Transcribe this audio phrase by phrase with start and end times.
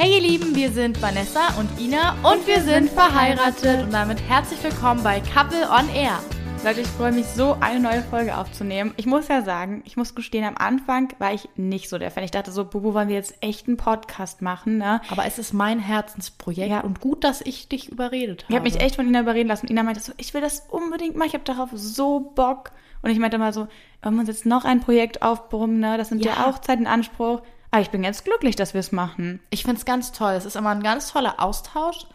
[0.00, 4.62] Hey ihr Lieben, wir sind Vanessa und Ina und wir sind verheiratet und damit herzlich
[4.62, 6.20] willkommen bei Couple on Air.
[6.64, 8.94] Leute, ich freue mich so, eine neue Folge aufzunehmen.
[8.96, 12.22] Ich muss ja sagen, ich muss gestehen, am Anfang war ich nicht so der Fan.
[12.24, 15.00] Ich dachte so, Bubu, wollen wir jetzt echt einen Podcast machen, ne?
[15.10, 16.80] Aber es ist mein Herzensprojekt Ja.
[16.80, 18.52] und gut, dass ich dich überredet habe.
[18.52, 19.66] Ich habe mich echt von Ina überreden lassen.
[19.66, 22.70] Und Ina meinte so, ich will das unbedingt machen, ich habe darauf so Bock.
[23.02, 23.68] Und ich meinte mal so,
[24.02, 25.96] wollen wir uns jetzt noch ein Projekt aufbrummen, ne?
[25.98, 26.46] Das nimmt ja, Ja.
[26.46, 27.42] auch Zeit in Anspruch.
[27.70, 29.40] Aber ich bin ganz glücklich, dass wir es machen.
[29.50, 30.32] Ich finde es ganz toll.
[30.32, 32.06] Es ist immer ein ganz toller Austausch.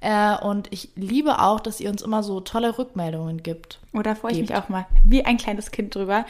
[0.00, 3.80] Äh, und ich liebe auch, dass ihr uns immer so tolle Rückmeldungen gibt.
[3.92, 6.24] Oder freue ich mich auch mal wie ein kleines Kind drüber.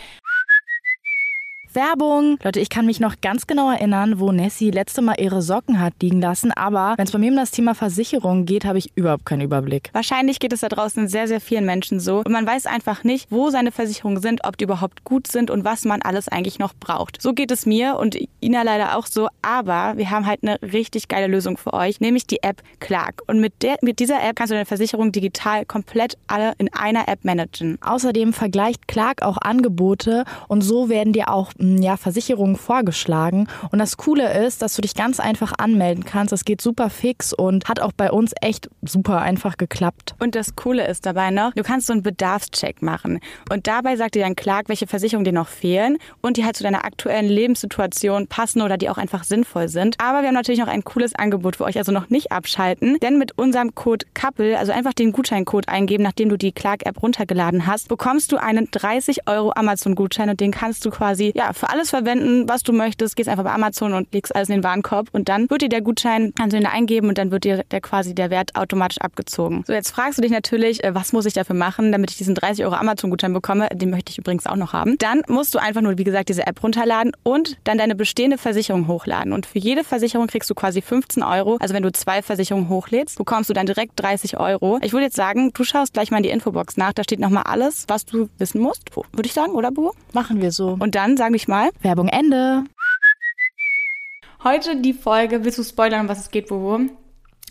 [1.74, 2.38] Werbung.
[2.42, 5.94] Leute, ich kann mich noch ganz genau erinnern, wo Nessie letzte Mal ihre Socken hat
[6.02, 9.26] liegen lassen, aber wenn es bei mir um das Thema Versicherung geht, habe ich überhaupt
[9.26, 9.90] keinen Überblick.
[9.92, 12.18] Wahrscheinlich geht es da draußen sehr, sehr vielen Menschen so.
[12.18, 15.64] Und man weiß einfach nicht, wo seine Versicherungen sind, ob die überhaupt gut sind und
[15.64, 17.20] was man alles eigentlich noch braucht.
[17.20, 19.28] So geht es mir und Ina leider auch so.
[19.42, 23.22] Aber wir haben halt eine richtig geile Lösung für euch, nämlich die App Clark.
[23.26, 27.08] Und mit, der, mit dieser App kannst du deine Versicherung digital komplett alle in einer
[27.08, 27.78] App managen.
[27.80, 33.48] Außerdem vergleicht Clark auch Angebote und so werden dir auch ja, Versicherungen vorgeschlagen.
[33.70, 36.32] Und das Coole ist, dass du dich ganz einfach anmelden kannst.
[36.32, 40.14] Das geht super fix und hat auch bei uns echt super einfach geklappt.
[40.18, 43.20] Und das Coole ist dabei noch, du kannst so einen Bedarfscheck machen.
[43.50, 46.62] Und dabei sagt dir dann Clark, welche Versicherungen dir noch fehlen und die halt zu
[46.62, 49.96] deiner aktuellen Lebenssituation passen oder die auch einfach sinnvoll sind.
[49.98, 52.98] Aber wir haben natürlich noch ein cooles Angebot für euch, also noch nicht abschalten.
[53.00, 57.66] Denn mit unserem Code COUPLE, also einfach den Gutscheincode eingeben, nachdem du die Clark-App runtergeladen
[57.66, 61.90] hast, bekommst du einen 30 Euro Amazon-Gutschein und den kannst du quasi ja für alles
[61.90, 63.16] verwenden, was du möchtest.
[63.16, 65.80] Gehst einfach bei Amazon und legst alles in den Warenkorb und dann wird dir der
[65.80, 68.98] Gutschein, kannst du ihn da eingeben und dann wird dir der quasi der Wert automatisch
[68.98, 69.64] abgezogen.
[69.66, 72.34] So, jetzt fragst du dich natürlich, äh, was muss ich dafür machen, damit ich diesen
[72.34, 73.68] 30 Euro Amazon-Gutschein bekomme?
[73.72, 74.96] Den möchte ich übrigens auch noch haben.
[74.98, 78.88] Dann musst du einfach nur, wie gesagt, diese App runterladen und dann deine bestehende Versicherung
[78.88, 79.32] hochladen.
[79.32, 81.56] Und für jede Versicherung kriegst du quasi 15 Euro.
[81.60, 84.78] Also wenn du zwei Versicherungen hochlädst, bekommst du dann direkt 30 Euro.
[84.82, 86.92] Ich würde jetzt sagen, du schaust gleich mal in die Infobox nach.
[86.92, 88.94] Da steht nochmal alles, was du wissen musst.
[88.94, 89.92] Würde ich sagen, oder Bu?
[90.12, 90.76] Machen wir so.
[90.78, 92.64] Und dann sage ich mal, Werbung Ende.
[94.44, 96.80] heute die Folge, willst du spoilern, um was es geht, Bobo?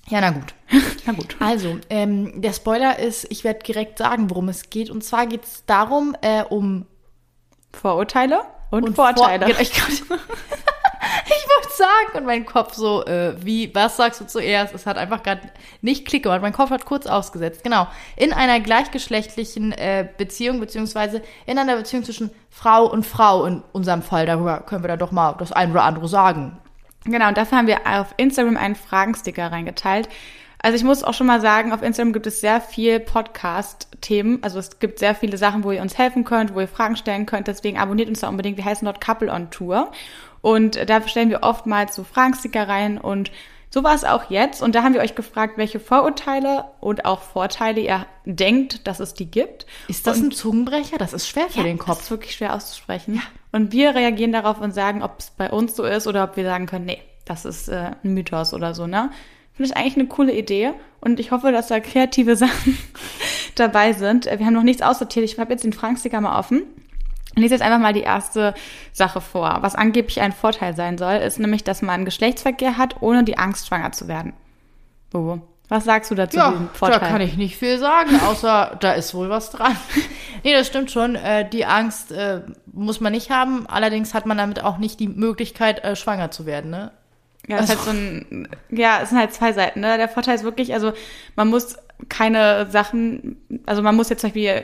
[0.07, 0.53] Ja, na gut.
[1.05, 1.35] Na gut.
[1.39, 4.89] Also, ähm, der Spoiler ist, ich werde direkt sagen, worum es geht.
[4.89, 6.85] Und zwar geht es darum, äh, um
[7.73, 9.47] Vorurteile und, und Vorteile.
[9.47, 9.71] Vor ich
[11.79, 14.75] sagen und mein Kopf so, äh, wie, was sagst du zuerst?
[14.75, 15.41] Es hat einfach gerade
[15.81, 16.43] nicht Klick gemacht.
[16.43, 17.63] Mein Kopf hat kurz ausgesetzt.
[17.63, 17.87] Genau.
[18.15, 24.03] In einer gleichgeschlechtlichen äh, Beziehung, beziehungsweise in einer Beziehung zwischen Frau und Frau in unserem
[24.03, 24.27] Fall.
[24.27, 26.59] Darüber können wir da doch mal das ein oder andere sagen.
[27.05, 30.09] Genau, und dafür haben wir auf Instagram einen Fragensticker reingeteilt.
[30.61, 34.39] Also ich muss auch schon mal sagen, auf Instagram gibt es sehr viel Podcast-Themen.
[34.43, 37.25] Also es gibt sehr viele Sachen, wo ihr uns helfen könnt, wo ihr Fragen stellen
[37.25, 37.47] könnt.
[37.47, 38.57] Deswegen abonniert uns da unbedingt.
[38.57, 39.91] Wir heißen dort Couple on Tour.
[40.41, 43.31] Und da stellen wir oftmals so Fragensticker rein und
[43.71, 44.63] so war es auch jetzt.
[44.63, 49.13] Und da haben wir euch gefragt, welche Vorurteile und auch Vorteile ihr denkt, dass es
[49.13, 49.67] die gibt.
[49.87, 50.97] Ist das ein Zungenbrecher?
[50.97, 52.01] Das ist schwer für den Das Kopf.
[52.01, 53.21] ist wirklich schwer auszusprechen.
[53.51, 56.45] Und wir reagieren darauf und sagen, ob es bei uns so ist oder ob wir
[56.45, 59.11] sagen können, nee, das ist äh, ein Mythos oder so, ne?
[59.53, 60.71] Finde ich eigentlich eine coole Idee
[61.01, 62.77] und ich hoffe, dass da kreative Sachen
[63.55, 64.25] dabei sind.
[64.25, 65.25] Äh, Wir haben noch nichts aussortiert.
[65.25, 66.63] Ich habe jetzt den Fragensticker mal offen.
[67.35, 68.53] Ich lese jetzt einfach mal die erste
[68.91, 69.59] Sache vor.
[69.61, 73.67] Was angeblich ein Vorteil sein soll, ist nämlich, dass man Geschlechtsverkehr hat, ohne die Angst,
[73.67, 74.33] schwanger zu werden.
[75.11, 76.37] Bobo, was sagst du dazu?
[76.37, 76.99] Ja, diesem da Vorteil?
[77.09, 79.77] kann ich nicht viel sagen, außer da ist wohl was dran.
[80.43, 81.15] nee, das stimmt schon.
[81.15, 83.67] Äh, die Angst äh, muss man nicht haben.
[83.67, 86.71] Allerdings hat man damit auch nicht die Möglichkeit, äh, schwanger zu werden.
[86.71, 86.91] Ne?
[87.47, 89.81] Ja, es ist halt so ein, ja, es sind halt zwei Seiten.
[89.81, 89.97] Ne?
[89.97, 90.93] Der Vorteil ist wirklich, also
[91.35, 91.77] man muss
[92.09, 93.37] keine Sachen,
[93.67, 94.63] also man muss jetzt zum Beispiel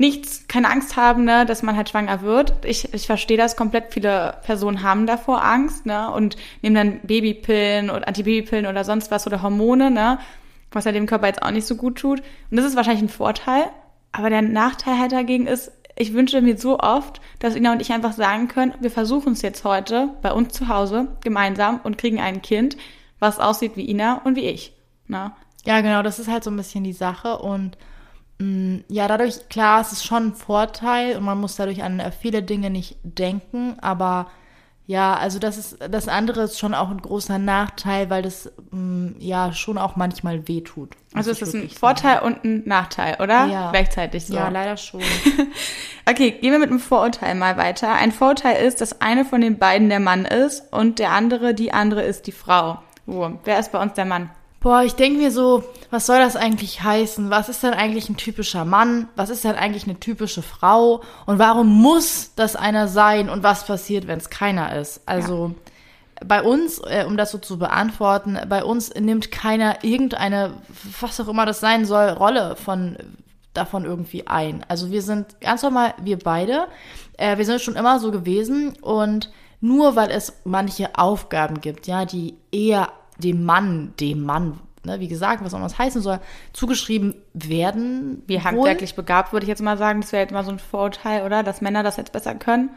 [0.00, 2.64] nichts, keine Angst haben, ne, dass man halt schwanger wird.
[2.64, 3.92] Ich, ich verstehe das komplett.
[3.92, 9.26] Viele Personen haben davor Angst, ne, und nehmen dann Babypillen oder Antibabypillen oder sonst was
[9.26, 10.18] oder Hormone, ne,
[10.72, 12.20] was ja dem Körper jetzt auch nicht so gut tut.
[12.50, 13.64] Und das ist wahrscheinlich ein Vorteil.
[14.12, 17.92] Aber der Nachteil halt dagegen ist, ich wünsche mir so oft, dass Ina und ich
[17.92, 22.18] einfach sagen können, wir versuchen es jetzt heute bei uns zu Hause gemeinsam und kriegen
[22.18, 22.78] ein Kind,
[23.18, 24.72] was aussieht wie Ina und wie ich.
[25.08, 25.32] Ne?
[25.66, 27.38] Ja, genau, das ist halt so ein bisschen die Sache.
[27.38, 27.76] Und
[28.88, 32.70] ja, dadurch, klar, es ist schon ein Vorteil und man muss dadurch an viele Dinge
[32.70, 34.28] nicht denken, aber
[34.86, 39.12] ja, also das ist das andere ist schon auch ein großer Nachteil, weil das mh,
[39.18, 40.96] ja schon auch manchmal wehtut.
[41.14, 43.46] Also es ist ein Vorteil und ein Nachteil, oder?
[43.46, 43.70] Ja.
[43.70, 44.34] Gleichzeitig so.
[44.34, 44.52] sagen.
[44.52, 45.00] Ja, leider schon.
[46.08, 47.92] Okay, gehen wir mit einem Vorurteil mal weiter.
[47.92, 51.72] Ein Vorteil ist, dass eine von den beiden der Mann ist und der andere, die
[51.72, 52.80] andere ist die Frau.
[53.06, 54.30] Oh, wer ist bei uns der Mann?
[54.60, 57.30] Boah, ich denke mir so, was soll das eigentlich heißen?
[57.30, 59.08] Was ist denn eigentlich ein typischer Mann?
[59.16, 61.00] Was ist denn eigentlich eine typische Frau?
[61.24, 63.30] Und warum muss das einer sein?
[63.30, 65.00] Und was passiert, wenn es keiner ist?
[65.06, 65.54] Also,
[66.24, 70.52] bei uns, äh, um das so zu beantworten, bei uns nimmt keiner irgendeine,
[71.00, 72.98] was auch immer das sein soll, Rolle von
[73.54, 74.64] davon irgendwie ein.
[74.68, 76.66] Also wir sind ganz normal, wir beide,
[77.16, 79.30] äh, wir sind schon immer so gewesen und
[79.60, 82.88] nur weil es manche Aufgaben gibt, ja, die eher
[83.20, 86.20] dem Mann, dem Mann, ne, wie gesagt, was auch immer das heißen soll,
[86.52, 88.22] zugeschrieben werden.
[88.26, 91.24] Wie handwerklich begabt, würde ich jetzt mal sagen, das wäre jetzt mal so ein Vorurteil,
[91.24, 91.42] oder?
[91.42, 92.70] Dass Männer das jetzt besser können.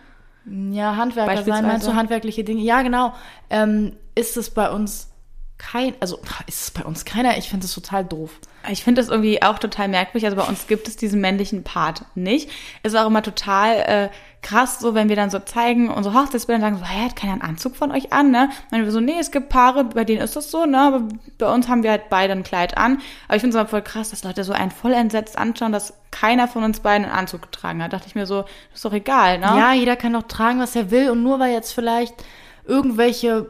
[0.45, 2.61] Ja, Handwerker sein, meinst du handwerkliche Dinge?
[2.61, 3.13] Ja, genau.
[3.49, 5.09] Ähm, ist es bei uns
[5.57, 7.37] kein, also ist es bei uns keiner?
[7.37, 8.31] Ich finde es total doof.
[8.69, 10.25] Ich finde das irgendwie auch total merkwürdig.
[10.25, 12.49] Also bei uns gibt es diesen männlichen Part nicht.
[12.83, 14.09] Ist auch immer total äh,
[14.43, 17.41] krass, so wenn wir dann so zeigen, unsere Hochzeitsbilder sagen so, hä, hat keiner einen
[17.41, 18.49] Anzug von euch an, ne?
[18.71, 20.79] Und wir so, nee, es gibt Paare, bei denen ist das so, ne?
[20.79, 21.07] Aber
[21.37, 22.99] bei uns haben wir halt beide ein Kleid an.
[23.27, 25.93] Aber ich finde es aber voll krass, dass Leute so einen voll entsetzt anschauen, dass
[26.11, 27.93] keiner von uns beiden einen Anzug getragen hat.
[27.93, 29.45] Da dachte ich mir so, ist doch egal, ne?
[29.45, 31.09] Ja, jeder kann doch tragen, was er will.
[31.09, 32.13] Und nur weil jetzt vielleicht
[32.65, 33.47] irgendwelche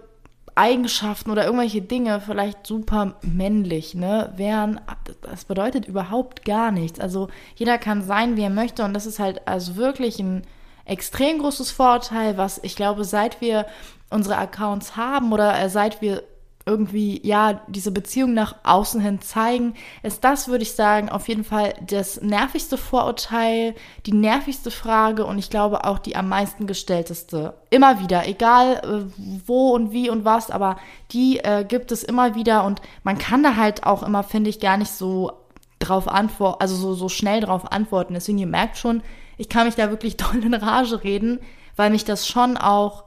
[0.55, 4.79] Eigenschaften oder irgendwelche Dinge vielleicht super männlich, ne, wären,
[5.21, 6.99] das bedeutet überhaupt gar nichts.
[6.99, 10.43] Also jeder kann sein, wie er möchte und das ist halt also wirklich ein
[10.85, 13.65] extrem großes Vorteil, was ich glaube, seit wir
[14.09, 16.23] unsere Accounts haben oder äh, seit wir
[16.65, 21.43] irgendwie, ja, diese Beziehung nach außen hin zeigen, ist das, würde ich sagen, auf jeden
[21.43, 23.75] Fall das nervigste Vorurteil,
[24.05, 27.53] die nervigste Frage und ich glaube auch die am meisten gestellteste.
[27.69, 30.77] Immer wieder, egal äh, wo und wie und was, aber
[31.11, 34.61] die äh, gibt es immer wieder und man kann da halt auch immer, finde ich,
[34.61, 35.33] gar nicht so
[35.79, 38.13] drauf antworten, also so, so schnell drauf antworten.
[38.13, 39.03] Deswegen, ihr merkt schon,
[39.37, 41.39] ich kann mich da wirklich doll in Rage reden,
[41.75, 43.05] weil mich das schon auch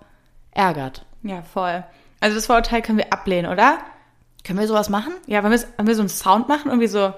[0.51, 1.05] ärgert.
[1.23, 1.85] Ja, voll.
[2.21, 3.79] Also das Vorurteil können wir ablehnen, oder?
[4.45, 5.13] Können wir sowas machen?
[5.27, 7.13] Ja, wenn wir, wenn wir so einen Sound machen, irgendwie so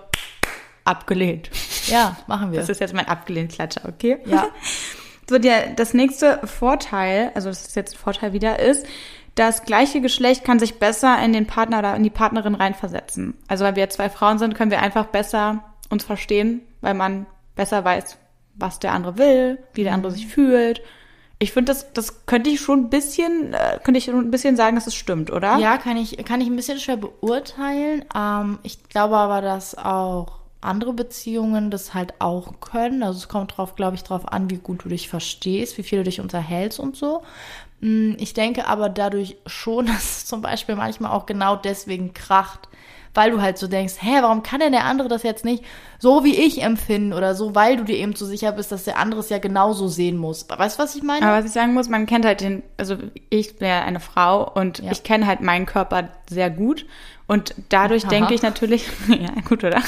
[0.84, 1.50] abgelehnt.
[1.86, 2.60] Ja, machen wir.
[2.60, 4.18] Das ist jetzt mein abgelehnt Klatscher, okay?
[4.24, 4.48] Ja.
[5.30, 8.86] So, der, das nächste Vorteil, also das ist jetzt ein Vorteil wieder, ist,
[9.34, 13.36] das gleiche Geschlecht kann sich besser in den Partner oder in die Partnerin reinversetzen.
[13.46, 17.84] Also weil wir zwei Frauen sind, können wir einfach besser uns verstehen, weil man besser
[17.84, 18.16] weiß,
[18.58, 20.82] was der andere will, wie der andere sich fühlt
[21.40, 24.56] ich finde, das, das könnte ich schon ein bisschen, äh, könnte ich schon ein bisschen
[24.56, 25.56] sagen, dass es stimmt, oder?
[25.58, 28.04] Ja, kann ich, kann ich ein bisschen schwer beurteilen.
[28.14, 33.04] Ähm, ich glaube aber, dass auch andere Beziehungen das halt auch können.
[33.04, 35.98] Also es kommt drauf, glaube ich, drauf an, wie gut du dich verstehst, wie viel
[35.98, 37.22] du dich unterhältst und so.
[37.80, 42.68] Mm, ich denke aber dadurch schon, dass es zum Beispiel manchmal auch genau deswegen kracht,
[43.18, 45.64] weil du halt so denkst, hä, warum kann denn der andere das jetzt nicht
[45.98, 48.96] so wie ich empfinden oder so, weil du dir eben zu sicher bist, dass der
[48.96, 50.48] andere es ja genauso sehen muss.
[50.48, 51.26] Weißt du, was ich meine?
[51.26, 52.96] Aber was ich sagen muss, man kennt halt den, also
[53.28, 54.92] ich bin ja eine Frau und ja.
[54.92, 56.86] ich kenne halt meinen Körper sehr gut
[57.28, 58.10] und dadurch Aha.
[58.10, 59.82] denke ich natürlich, ja, gut, oder?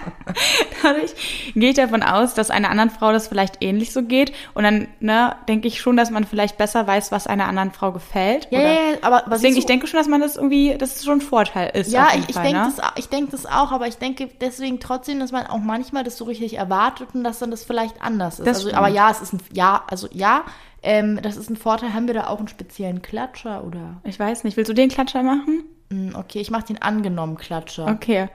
[0.82, 4.32] dadurch gehe ich davon aus, dass einer anderen Frau das vielleicht ähnlich so geht.
[4.54, 7.92] Und dann, ne, denke ich schon, dass man vielleicht besser weiß, was einer anderen Frau
[7.92, 8.48] gefällt.
[8.50, 8.68] Ja, oder?
[8.68, 11.18] ja, ja, aber, aber deswegen, ich denke schon, dass man das irgendwie, dass es schon
[11.18, 11.92] ein Vorteil ist.
[11.92, 12.72] Ja, ich, ich denke ne?
[12.74, 16.16] das, ich denke das auch, aber ich denke deswegen trotzdem, dass man auch manchmal das
[16.16, 18.48] so richtig erwartet und dass dann das vielleicht anders ist.
[18.48, 20.44] also, aber ja, es ist ein, ja, also ja,
[20.82, 21.92] ähm, das ist ein Vorteil.
[21.92, 24.00] Haben wir da auch einen speziellen Klatscher oder?
[24.04, 24.56] Ich weiß nicht.
[24.56, 25.64] Willst du den Klatscher machen?
[25.92, 27.86] Hm, okay, ich mache den angenommen Klatscher.
[27.86, 28.28] Okay.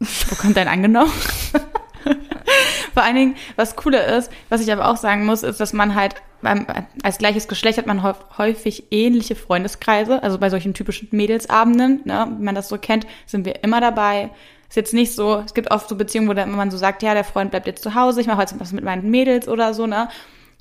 [0.00, 1.12] Wo kommt dein angenommen?
[2.94, 5.94] Vor allen Dingen, was cooler ist, was ich aber auch sagen muss, ist, dass man
[5.94, 6.66] halt beim,
[7.04, 10.20] als gleiches Geschlecht hat man häufig ähnliche Freundeskreise.
[10.22, 14.30] Also bei solchen typischen Mädelsabenden, ne, wie man das so kennt, sind wir immer dabei.
[14.68, 17.24] Ist jetzt nicht so, es gibt oft so Beziehungen, wo man so sagt, ja, der
[17.24, 20.08] Freund bleibt jetzt zu Hause, ich mache heute was mit meinen Mädels oder so, ne?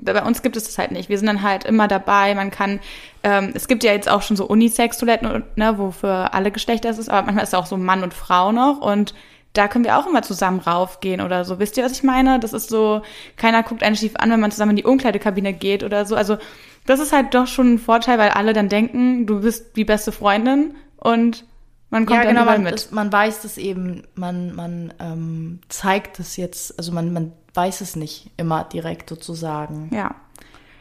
[0.02, 1.10] Bei uns gibt es das halt nicht.
[1.10, 2.36] Wir sind dann halt immer dabei.
[2.36, 2.80] Man kann,
[3.24, 6.98] ähm, es gibt ja jetzt auch schon so Unisex-Toiletten, ne, wo für alle Geschlechter es
[6.98, 9.14] ist, aber manchmal ist es auch so Mann und Frau noch und
[9.54, 11.58] da können wir auch immer zusammen raufgehen oder so.
[11.58, 12.40] Wisst ihr, was ich meine?
[12.40, 13.02] Das ist so,
[13.38, 16.16] keiner guckt einen schief an, wenn man zusammen in die Umkleidekabine geht oder so.
[16.16, 16.38] Also
[16.86, 20.12] das ist halt doch schon ein Vorteil, weil alle dann denken, du bist die beste
[20.12, 21.46] Freundin und
[21.90, 22.74] man kommt ja, genau, man, mit.
[22.74, 27.82] Das, man weiß das eben, man, man ähm, zeigt es jetzt, also man, man weiß
[27.82, 29.90] es nicht immer direkt sozusagen.
[29.94, 30.16] Ja.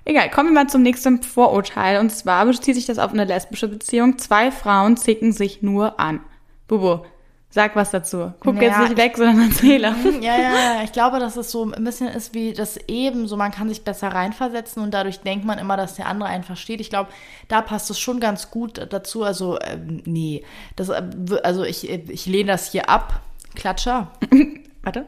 [0.05, 1.99] Egal, kommen wir mal zum nächsten Vorurteil.
[1.99, 4.19] Und zwar bezieht sich das auf eine lesbische Beziehung.
[4.19, 6.21] Zwei Frauen zicken sich nur an.
[6.69, 7.05] Bubo,
[7.51, 8.33] sag was dazu.
[8.39, 9.91] Guck ja, jetzt nicht weg, sondern erzähle.
[9.93, 10.83] Mhm, ja, ja, ja.
[10.85, 13.83] Ich glaube, dass es so ein bisschen ist wie das eben, so man kann sich
[13.83, 16.81] besser reinversetzen und dadurch denkt man immer, dass der andere einen versteht.
[16.81, 17.11] Ich glaube,
[17.49, 19.25] da passt es schon ganz gut dazu.
[19.25, 20.45] Also, ähm, nee.
[20.77, 21.03] Das, äh,
[21.43, 23.23] also ich, ich lehne das hier ab.
[23.57, 24.13] Klatscher.
[24.83, 25.07] Warte.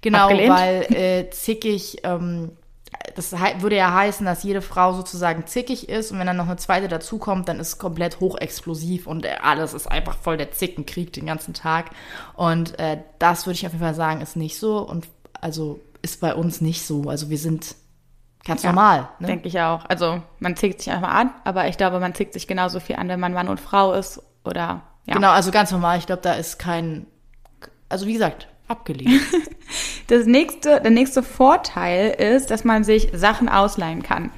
[0.00, 0.54] Genau, Abgelehnt.
[0.54, 2.52] weil äh, zickig, ähm,
[3.14, 6.56] das würde ja heißen, dass jede Frau sozusagen zickig ist und wenn dann noch eine
[6.56, 11.12] zweite dazukommt, dann ist es komplett hochexplosiv und äh, alles ist einfach voll der Zickenkrieg
[11.12, 11.90] den ganzen Tag.
[12.34, 15.06] Und äh, das würde ich auf jeden Fall sagen, ist nicht so und
[15.40, 17.08] also ist bei uns nicht so.
[17.08, 17.76] Also wir sind
[18.44, 19.08] Ganz Ja, normal.
[19.18, 19.26] Ne?
[19.26, 19.84] Denke ich auch.
[19.86, 23.08] Also man zieht sich einfach an, aber ich glaube, man zieht sich genauso viel an,
[23.08, 25.14] wenn man Mann und Frau ist oder ja.
[25.14, 25.98] Genau, also ganz normal.
[25.98, 27.06] Ich glaube, da ist kein,
[27.88, 29.20] also wie gesagt, abgelehnt.
[30.08, 34.30] Das nächste, der nächste Vorteil ist, dass man sich Sachen ausleihen kann.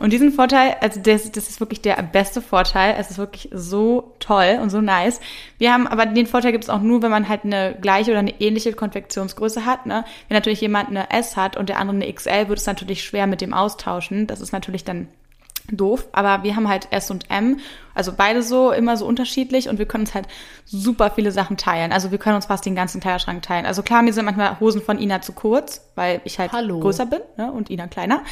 [0.00, 2.96] Und diesen Vorteil, also das, das ist wirklich der beste Vorteil.
[2.98, 5.20] Es ist wirklich so toll und so nice.
[5.58, 8.20] Wir haben, aber den Vorteil gibt es auch nur, wenn man halt eine gleiche oder
[8.20, 9.86] eine ähnliche Konfektionsgröße hat.
[9.86, 10.04] Ne?
[10.26, 13.26] Wenn natürlich jemand eine S hat und der andere eine XL, wird es natürlich schwer
[13.26, 14.26] mit dem austauschen.
[14.26, 15.06] Das ist natürlich dann
[15.70, 17.60] doof, aber wir haben halt S und M,
[17.94, 20.26] also beide so immer so unterschiedlich und wir können uns halt
[20.64, 21.92] super viele Sachen teilen.
[21.92, 23.66] Also wir können uns fast den ganzen Kleiderschrank teilen.
[23.66, 26.80] Also klar, mir sind manchmal Hosen von Ina zu kurz, weil ich halt Hallo.
[26.80, 28.22] größer bin ne, und Ina kleiner.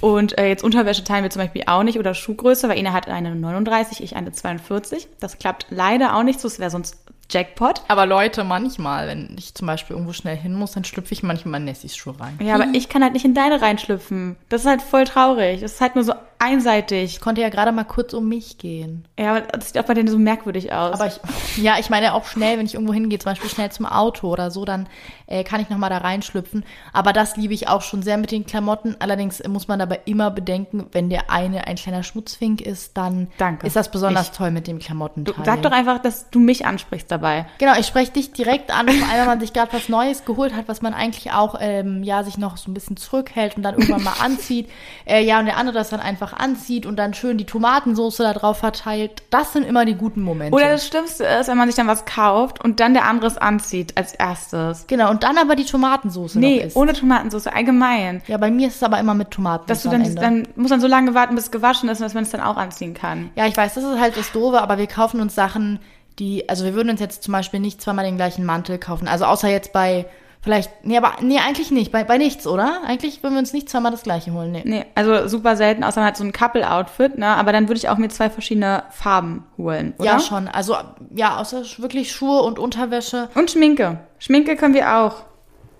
[0.00, 3.08] Und äh, jetzt Unterwäsche teilen wir zum Beispiel auch nicht oder Schuhgröße, weil Ina hat
[3.08, 5.08] eine 39, ich eine 42.
[5.20, 6.96] Das klappt leider auch nicht so, es wäre sonst
[7.32, 7.82] Jackpot.
[7.88, 11.60] Aber Leute, manchmal, wenn ich zum Beispiel irgendwo schnell hin muss, dann schlüpfe ich manchmal
[11.60, 12.38] in Nessis Schuhe rein.
[12.42, 14.36] Ja, aber ich kann halt nicht in deine reinschlüpfen.
[14.48, 15.60] Das ist halt voll traurig.
[15.60, 17.14] Das ist halt nur so einseitig.
[17.14, 19.06] Ich konnte ja gerade mal kurz um mich gehen.
[19.18, 20.94] Ja, aber das sieht auch bei denen so merkwürdig aus.
[20.94, 21.20] Aber ich,
[21.62, 24.50] ja, ich meine auch schnell, wenn ich irgendwo hingehe, zum Beispiel schnell zum Auto oder
[24.50, 24.88] so, dann
[25.26, 26.64] äh, kann ich nochmal da reinschlüpfen.
[26.92, 28.96] Aber das liebe ich auch schon sehr mit den Klamotten.
[28.98, 33.66] Allerdings muss man dabei immer bedenken, wenn der eine ein kleiner Schmutzfink ist, dann Danke.
[33.66, 35.34] ist das besonders Ich- toll mit dem Klamottenteil.
[35.34, 37.46] Du, sag doch einfach, dass du mich ansprichst dabei.
[37.58, 40.54] Genau, ich spreche dich direkt an, vor allem, wenn man sich gerade was Neues geholt
[40.54, 43.74] hat, was man eigentlich auch, ähm, ja, sich noch so ein bisschen zurückhält und dann
[43.74, 44.68] irgendwann mal anzieht.
[45.06, 48.32] Äh, ja, und der andere das dann einfach anzieht und dann schön die Tomatensoße da
[48.32, 49.22] drauf verteilt.
[49.30, 50.54] Das sind immer die guten Momente.
[50.54, 53.38] Oder das Schlimmste ist, wenn man sich dann was kauft und dann der andere es
[53.38, 54.86] anzieht als erstes.
[54.86, 58.22] genau, und dann aber die Tomatensoße noch Nee, ohne Tomatensauce, allgemein.
[58.26, 60.80] Ja, bei mir ist es aber immer mit Tomatensoße Dass du dann, dann muss man
[60.80, 63.30] so lange warten, bis es gewaschen ist, dass man es dann auch anziehen kann.
[63.36, 65.78] Ja, ich weiß, das ist halt das Doofe, aber wir kaufen uns Sachen,
[66.18, 69.08] die, also wir würden uns jetzt zum Beispiel nicht zweimal den gleichen Mantel kaufen.
[69.08, 70.06] Also außer jetzt bei,
[70.42, 72.82] vielleicht, nee, aber, nee, eigentlich nicht, bei, bei nichts, oder?
[72.84, 74.62] Eigentlich würden wir uns nicht zweimal das gleiche holen, nee.
[74.64, 77.28] Nee, also super selten, außer man hat so ein Couple-Outfit, ne?
[77.28, 80.06] Aber dann würde ich auch mir zwei verschiedene Farben holen, oder?
[80.06, 80.48] Ja, schon.
[80.48, 80.76] Also,
[81.14, 83.30] ja, außer wirklich Schuhe und Unterwäsche.
[83.34, 84.00] Und Schminke.
[84.18, 85.22] Schminke können wir auch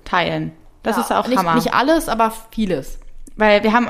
[0.04, 0.52] teilen.
[0.82, 1.56] Das ja, ist auch nicht, Hammer.
[1.56, 2.98] Nicht alles, aber vieles.
[3.36, 3.88] Weil wir haben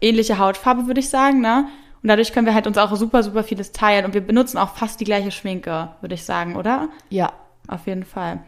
[0.00, 1.66] ähnliche Hautfarbe, würde ich sagen, ne?
[2.02, 4.04] Und dadurch können wir halt uns auch super, super vieles teilen.
[4.04, 6.88] Und wir benutzen auch fast die gleiche Schminke, würde ich sagen, oder?
[7.10, 7.32] Ja.
[7.66, 8.40] Auf jeden Fall.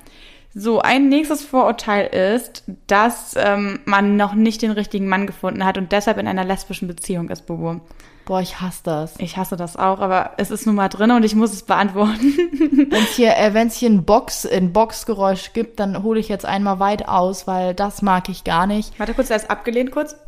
[0.53, 5.79] So, ein nächstes Vorurteil ist, dass ähm, man noch nicht den richtigen Mann gefunden hat
[5.79, 7.81] und deshalb in einer lesbischen Beziehung ist, Bubu.
[8.25, 9.15] Boah, ich hasse das.
[9.19, 12.35] Ich hasse das auch, aber es ist nun mal drin und ich muss es beantworten.
[12.91, 16.45] Wenn es hier, äh, wenn's hier ein Box, ein Boxgeräusch gibt, dann hole ich jetzt
[16.45, 18.99] einmal weit aus, weil das mag ich gar nicht.
[18.99, 20.13] Warte kurz, er ist abgelehnt kurz.
[20.13, 20.21] Gut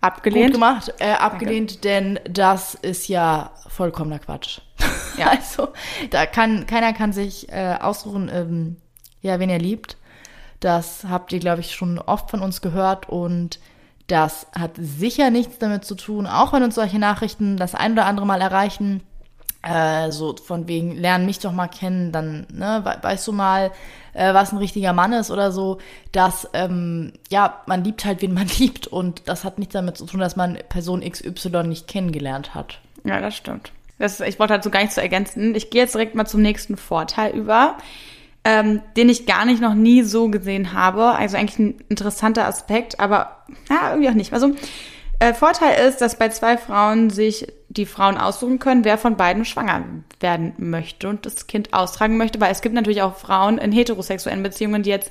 [0.00, 0.52] Abgelehnt.
[0.52, 4.60] gemacht, äh, abgelehnt, denn das ist ja vollkommener Quatsch.
[5.16, 5.32] Ja.
[5.38, 5.70] Also,
[6.10, 8.76] da kann, keiner kann sich äh, aussuchen, ähm,
[9.22, 9.96] ja, wen er liebt.
[10.60, 13.60] Das habt ihr, glaube ich, schon oft von uns gehört und
[14.08, 18.06] das hat sicher nichts damit zu tun, auch wenn uns solche Nachrichten das ein oder
[18.06, 19.02] andere Mal erreichen,
[19.62, 23.70] äh, so von wegen, lern mich doch mal kennen, dann ne, we weißt du mal,
[24.14, 25.78] äh, was ein richtiger Mann ist oder so,
[26.12, 30.06] dass, ähm, ja, man liebt halt, wen man liebt und das hat nichts damit zu
[30.06, 32.80] tun, dass man Person XY nicht kennengelernt hat.
[33.04, 33.72] Ja, das stimmt.
[33.98, 35.54] Das, ich wollte dazu gar nichts zu ergänzen.
[35.54, 37.76] Ich gehe jetzt direkt mal zum nächsten Vorteil über,
[38.48, 41.04] ähm, den ich gar nicht noch nie so gesehen habe.
[41.10, 44.32] Also eigentlich ein interessanter Aspekt, aber ja, irgendwie auch nicht.
[44.32, 44.54] Also
[45.18, 49.44] äh, Vorteil ist, dass bei zwei Frauen sich die Frauen aussuchen können, wer von beiden
[49.44, 49.84] schwanger
[50.20, 54.42] werden möchte und das Kind austragen möchte, weil es gibt natürlich auch Frauen in heterosexuellen
[54.42, 55.10] Beziehungen, die jetzt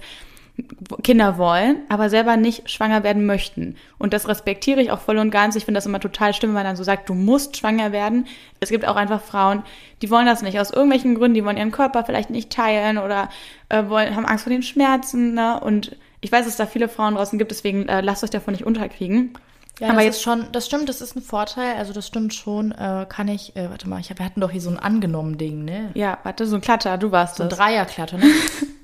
[1.04, 3.76] Kinder wollen, aber selber nicht schwanger werden möchten.
[4.00, 5.56] Und das respektiere ich auch voll und ganz.
[5.56, 8.26] Ich finde das immer total schlimm, wenn man dann so sagt, du musst schwanger werden.
[8.60, 9.64] Es gibt auch einfach Frauen,
[10.02, 13.30] die wollen das nicht aus irgendwelchen Gründen, die wollen ihren Körper vielleicht nicht teilen oder
[13.70, 15.36] äh, wollen, haben Angst vor den Schmerzen.
[15.36, 15.60] Ne?
[15.60, 18.54] Und ich weiß, dass es da viele Frauen draußen gibt, deswegen äh, lasst euch davon
[18.54, 19.34] nicht unterkriegen.
[19.80, 22.72] Ja, aber das jetzt schon, das stimmt, das ist ein Vorteil, also das stimmt schon,
[22.72, 25.38] äh, kann ich, äh, warte mal, ich hab, wir hatten doch hier so ein angenommen
[25.38, 25.92] Ding, ne?
[25.94, 27.50] ja, warte, so ein Klatter, du warst So ein.
[27.50, 28.26] Dreierklatter, ne?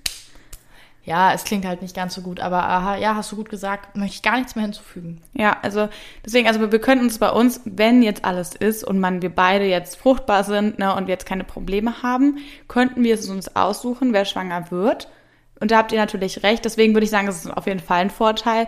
[1.05, 3.97] ja, es klingt halt nicht ganz so gut, aber aha, ja, hast du gut gesagt,
[3.97, 5.21] möchte ich gar nichts mehr hinzufügen.
[5.33, 5.89] Ja, also
[6.25, 9.65] deswegen, also wir, können uns bei uns, wenn jetzt alles ist und man wir beide
[9.65, 12.37] jetzt fruchtbar sind ne, und wir jetzt keine Probleme haben,
[12.69, 15.09] könnten wir es uns aussuchen, wer schwanger wird.
[15.59, 16.63] Und da habt ihr natürlich recht.
[16.63, 18.67] Deswegen würde ich sagen, es ist auf jeden Fall ein Vorteil,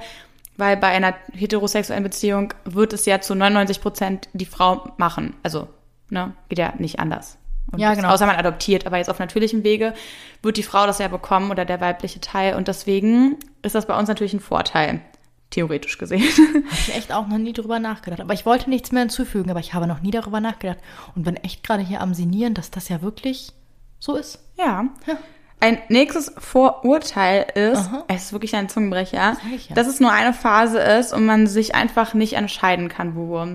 [0.58, 5.36] weil bei einer heterosexuellen Beziehung wird es ja zu 99 Prozent die Frau machen.
[5.42, 5.70] Also,
[6.10, 7.38] ne, geht ja nicht anders.
[7.72, 8.10] Und Ja, das- genau.
[8.14, 9.94] Außer man adoptiert, aber jetzt auf natürlichem Wege
[10.42, 12.56] wird die Frau das ja bekommen oder der weibliche Teil.
[12.56, 15.02] Und deswegen ist das bei uns natürlich ein Vorteil,
[15.50, 16.22] theoretisch gesehen.
[16.24, 18.22] Habe ich echt auch noch nie drüber nachgedacht.
[18.22, 20.78] Aber ich wollte nichts mehr hinzufügen, aber ich habe noch nie darüber nachgedacht.
[21.16, 23.52] Und bin echt gerade hier am Sinieren, dass das ja wirklich
[24.00, 24.40] so ist.
[24.58, 24.86] Ja.
[25.08, 25.18] Ja.
[25.62, 29.76] ein nächstes Vorurteil ist, es ist wirklich ein Zungenbrecher, ich ja.
[29.76, 33.46] dass es nur eine Phase ist und man sich einfach nicht entscheiden kann, wo.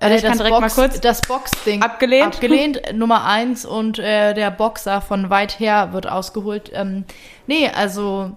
[0.00, 1.00] Also ich kann das direkt Box, mal kurz.
[1.00, 1.82] das Box-Ding.
[1.82, 2.26] Abgelehnt?
[2.26, 3.64] Abgelehnt, Nummer eins.
[3.64, 6.70] Und äh, der Boxer von weit her wird ausgeholt.
[6.74, 7.04] Ähm,
[7.46, 8.36] nee, also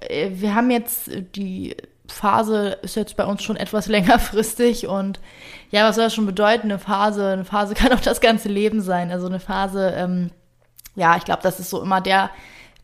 [0.00, 1.76] äh, wir haben jetzt äh, die
[2.08, 5.20] Phase ist jetzt bei uns schon etwas längerfristig und
[5.70, 6.70] ja, was soll das schon bedeuten?
[6.70, 9.10] Eine Phase, eine Phase kann auch das ganze Leben sein.
[9.10, 10.30] Also eine Phase, ähm,
[10.94, 12.30] ja, ich glaube, das ist so immer der,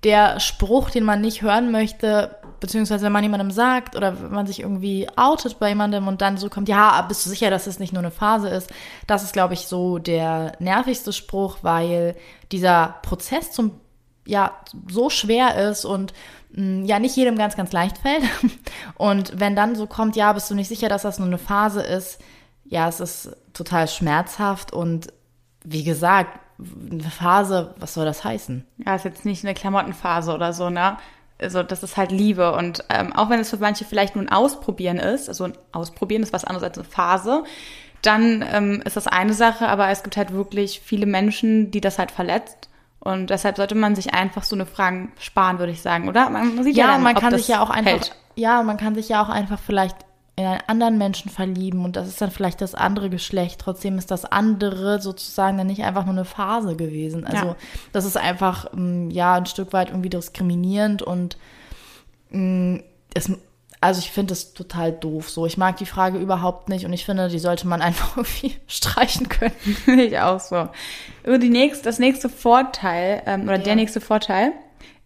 [0.04, 4.46] der Spruch, den man nicht hören möchte, beziehungsweise wenn man jemandem sagt oder wenn man
[4.46, 7.78] sich irgendwie outet bei jemandem und dann so kommt, ja, bist du sicher, dass es
[7.78, 8.70] nicht nur eine Phase ist?
[9.06, 12.16] Das ist, glaube ich, so der nervigste Spruch, weil
[12.50, 13.72] dieser Prozess zum
[14.26, 14.52] ja
[14.88, 16.12] so schwer ist und
[16.52, 18.22] mh, ja nicht jedem ganz, ganz leicht fällt.
[18.96, 21.80] Und wenn dann so kommt, ja, bist du nicht sicher, dass das nur eine Phase
[21.80, 22.20] ist,
[22.64, 25.08] ja, es ist total schmerzhaft und
[25.64, 28.66] wie gesagt, eine Phase, was soll das heißen?
[28.84, 30.96] Ja, ist jetzt nicht eine Klamottenphase oder so, ne?
[31.40, 34.28] Also das ist halt Liebe und ähm, auch wenn es für manche vielleicht nur ein
[34.32, 37.44] Ausprobieren ist, also ein Ausprobieren ist was anderes als eine Phase,
[38.02, 41.98] dann ähm, ist das eine Sache, aber es gibt halt wirklich viele Menschen, die das
[41.98, 42.68] halt verletzt
[43.00, 46.28] und deshalb sollte man sich einfach so eine Fragen sparen, würde ich sagen, oder?
[46.30, 48.16] Man sieht ja, Ja, dann, man kann sich ja auch einfach, hält.
[48.34, 49.96] ja, man kann sich ja auch einfach vielleicht
[50.38, 53.60] in einen anderen Menschen verlieben und das ist dann vielleicht das andere Geschlecht.
[53.60, 57.26] Trotzdem ist das andere sozusagen dann nicht einfach nur eine Phase gewesen.
[57.26, 57.56] Also Ja.
[57.92, 61.36] das ist einfach ähm, ja ein Stück weit irgendwie diskriminierend und
[62.30, 62.80] mh,
[63.14, 63.32] es,
[63.80, 65.28] also ich finde es total doof.
[65.30, 68.54] So, ich mag die Frage überhaupt nicht und ich finde, die sollte man einfach irgendwie
[68.68, 69.54] streichen können.
[70.00, 70.68] Ich auch so.
[71.24, 74.52] Über die nächste, das nächste Vorteil, ähm, oder der nächste Vorteil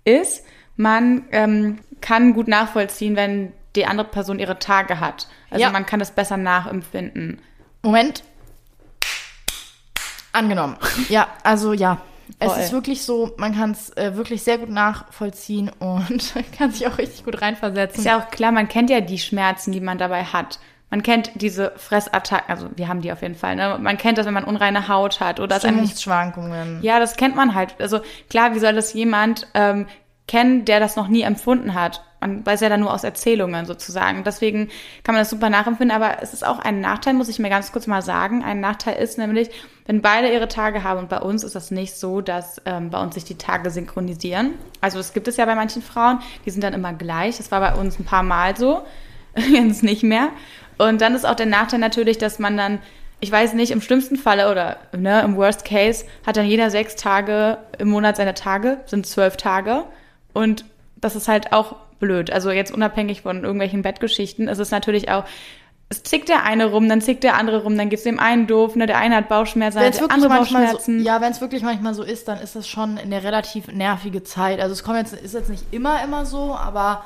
[0.05, 0.45] ist,
[0.77, 5.29] man ähm, kann gut nachvollziehen, wenn die andere Person ihre Tage hat.
[5.51, 5.71] Also Ja.
[5.71, 7.41] man kann das besser nachempfinden.
[7.83, 8.23] Moment.
[10.33, 10.77] Angenommen.
[11.09, 11.99] Ja, also ja.
[12.39, 12.63] Es Voll.
[12.63, 16.97] ist wirklich so, man kann es äh, wirklich sehr gut nachvollziehen und kann sich auch
[16.97, 17.99] richtig gut reinversetzen.
[18.01, 20.59] Ist ja auch klar, man kennt ja die Schmerzen, die man dabei hat.
[20.89, 23.79] Man kennt diese Fressattacken, also wir haben die auf jeden Fall, ne?
[23.81, 26.83] Man kennt das, wenn man unreine Haut hat oder es Stimmungsschwankungen.
[26.83, 27.75] Ja, das kennt man halt.
[27.81, 28.01] Also
[28.31, 29.87] klar, wie soll das jemand ähm,
[30.29, 32.03] kennen, der das noch nie empfunden hat?
[32.23, 34.25] Man weiß ja dann nur aus Erzählungen sozusagen.
[34.25, 34.69] Deswegen
[35.05, 35.95] kann man das super nachempfinden.
[35.95, 38.43] Aber es ist auch ein Nachteil, muss ich mir ganz kurz mal sagen.
[38.43, 39.51] Ein Nachteil ist nämlich,
[39.87, 43.03] wenn beide ihre Tage haben und bei uns ist das nicht so, dass ähm, bei
[43.03, 44.53] uns sich die Tage synchronisieren.
[44.81, 47.37] Also das gibt es ja bei manchen Frauen, die sind dann immer gleich.
[47.37, 48.83] Das war bei uns ein paar Mal so,
[49.37, 50.31] jetzt nicht mehr.
[50.79, 52.79] Und dann ist auch der Nachteil natürlich, dass man dann
[53.23, 56.97] ich weiß nicht, im schlimmsten Falle oder ne, im Worst Case hat dann jeder sechs
[56.97, 59.85] Tage im Monat seine Tage, sind zwölf Tage.
[60.33, 60.65] Und
[60.97, 62.31] das ist halt auch blöd.
[62.31, 65.25] Also jetzt unabhängig von irgendwelchen Bettgeschichten, ist es natürlich auch,
[65.89, 68.77] es zickt der eine rum, dann zickt der andere rum, dann geht's dem einen doof,
[68.77, 71.05] ne, der eine hat Bauchschmerzen, Wenn es der andere manchmal so, Bauchschmerzen.
[71.05, 74.61] ja, wenn es wirklich manchmal so ist, dann ist das schon eine relativ nervige Zeit.
[74.61, 77.05] Also es kommt jetzt, ist jetzt nicht immer immer so, aber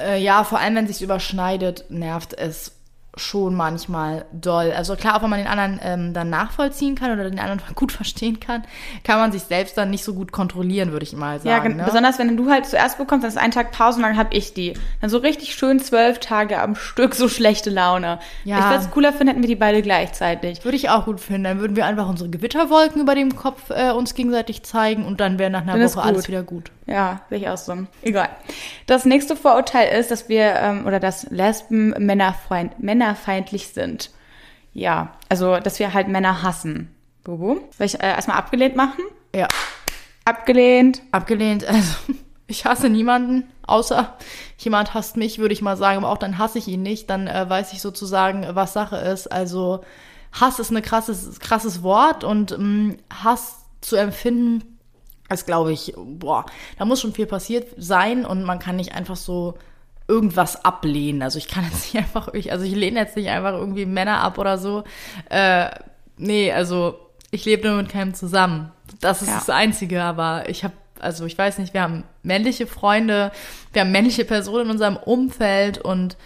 [0.00, 2.77] äh, ja, vor allem wenn es sich überschneidet, nervt es
[3.18, 4.72] schon manchmal doll.
[4.72, 7.92] Also klar, auch wenn man den anderen ähm, dann nachvollziehen kann oder den anderen gut
[7.92, 8.64] verstehen kann,
[9.04, 11.70] kann man sich selbst dann nicht so gut kontrollieren, würde ich mal sagen.
[11.70, 11.84] Ja, ne?
[11.84, 14.54] besonders wenn du halt zuerst bekommst, dann ist ein Tag Pause und dann hab ich
[14.54, 14.74] die.
[15.00, 18.18] Dann so richtig schön zwölf Tage am Stück, so schlechte Laune.
[18.44, 18.58] Ja.
[18.58, 20.64] Ich würde es cooler finden, hätten wir die beide gleichzeitig.
[20.64, 21.44] Würde ich auch gut finden.
[21.44, 25.38] Dann würden wir einfach unsere Gewitterwolken über dem Kopf äh, uns gegenseitig zeigen und dann
[25.38, 26.70] wäre nach einer Dann Woche alles wieder gut.
[26.88, 27.76] Ja, sehe ich auch so.
[28.02, 28.30] Egal.
[28.86, 34.10] Das nächste Vorurteil ist, dass wir, ähm, oder dass Lesben männerfeind, männerfeindlich sind.
[34.72, 36.94] Ja, also, dass wir halt Männer hassen.
[37.24, 37.60] Bubu.
[37.76, 39.04] Soll ich äh, erstmal abgelehnt machen?
[39.34, 39.48] Ja.
[40.24, 41.02] Abgelehnt.
[41.12, 41.66] Abgelehnt.
[41.66, 41.94] Also,
[42.46, 44.16] ich hasse niemanden, außer
[44.56, 45.98] jemand hasst mich, würde ich mal sagen.
[45.98, 47.10] Aber auch dann hasse ich ihn nicht.
[47.10, 49.30] Dann äh, weiß ich sozusagen, was Sache ist.
[49.30, 49.84] Also,
[50.32, 54.77] Hass ist ein krasses, krasses Wort und ähm, Hass zu empfinden,
[55.30, 56.46] ist, glaube ich, boah,
[56.78, 59.54] da muss schon viel passiert sein und man kann nicht einfach so
[60.06, 61.22] irgendwas ablehnen.
[61.22, 64.20] Also ich kann jetzt nicht einfach, ich, also ich lehne jetzt nicht einfach irgendwie Männer
[64.20, 64.84] ab oder so.
[65.28, 65.68] Äh,
[66.16, 66.98] nee, also
[67.30, 68.72] ich lebe nur mit keinem zusammen.
[69.00, 69.34] Das ist Ja.
[69.34, 73.30] das Einzige, aber ich habe, also ich weiß nicht, wir haben männliche Freunde,
[73.74, 76.16] wir haben männliche Personen in unserem Umfeld und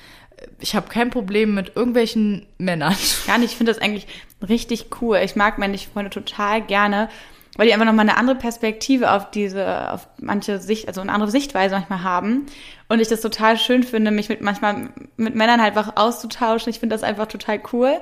[0.60, 2.94] ich habe kein Problem mit irgendwelchen Männern.
[3.26, 3.50] Gar nicht.
[3.52, 4.06] Ich finde das eigentlich
[4.48, 5.18] richtig cool.
[5.24, 7.08] Ich mag männliche Freunde total gerne,
[7.56, 11.30] weil die einfach nochmal eine andere Perspektive auf diese, auf manche Sicht, also eine andere
[11.30, 12.46] Sichtweise manchmal haben.
[12.88, 16.70] Und ich das total schön finde, mich mit manchmal mit Männern halt einfach auszutauschen.
[16.70, 18.00] Ich finde das einfach total cool.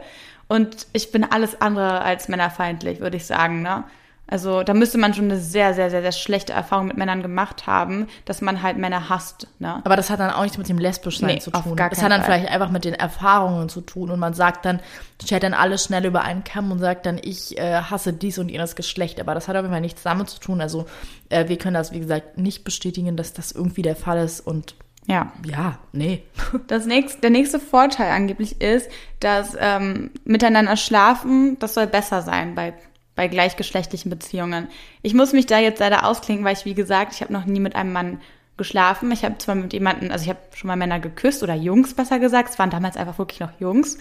[0.48, 3.84] Und ich bin alles andere als männerfeindlich, würde ich sagen, ne?
[4.30, 7.66] Also da müsste man schon eine sehr, sehr, sehr, sehr schlechte Erfahrung mit Männern gemacht
[7.66, 9.48] haben, dass man halt Männer hasst.
[9.58, 9.80] Ne?
[9.84, 11.74] Aber das hat dann auch nichts mit dem Lesbischsein Nee, zu auf tun.
[11.76, 12.38] gar Das hat dann Fall.
[12.38, 14.80] vielleicht einfach mit den Erfahrungen zu tun und man sagt dann,
[15.22, 18.48] stellt dann alles schnell über einen Kamm und sagt dann, ich äh, hasse dies und
[18.48, 19.20] jenes Geschlecht.
[19.20, 20.60] Aber das hat auf jeden Fall nichts damit zu tun.
[20.60, 20.86] Also
[21.28, 24.76] äh, wir können das, wie gesagt, nicht bestätigen, dass das irgendwie der Fall ist und
[25.06, 25.32] Ja.
[25.44, 26.22] ja, nee.
[26.68, 28.88] Das nächste, der nächste Vorteil angeblich ist,
[29.18, 32.74] dass ähm, miteinander schlafen, das soll besser sein bei,
[33.20, 34.68] bei gleichgeschlechtlichen Beziehungen.
[35.02, 37.60] Ich muss mich da jetzt leider ausklingen, weil ich, wie gesagt, ich habe noch nie
[37.60, 38.18] mit einem Mann
[38.56, 39.12] geschlafen.
[39.12, 42.18] Ich habe zwar mit jemandem, also ich habe schon mal Männer geküsst oder Jungs besser
[42.18, 43.98] gesagt, es waren damals einfach wirklich noch Jungs.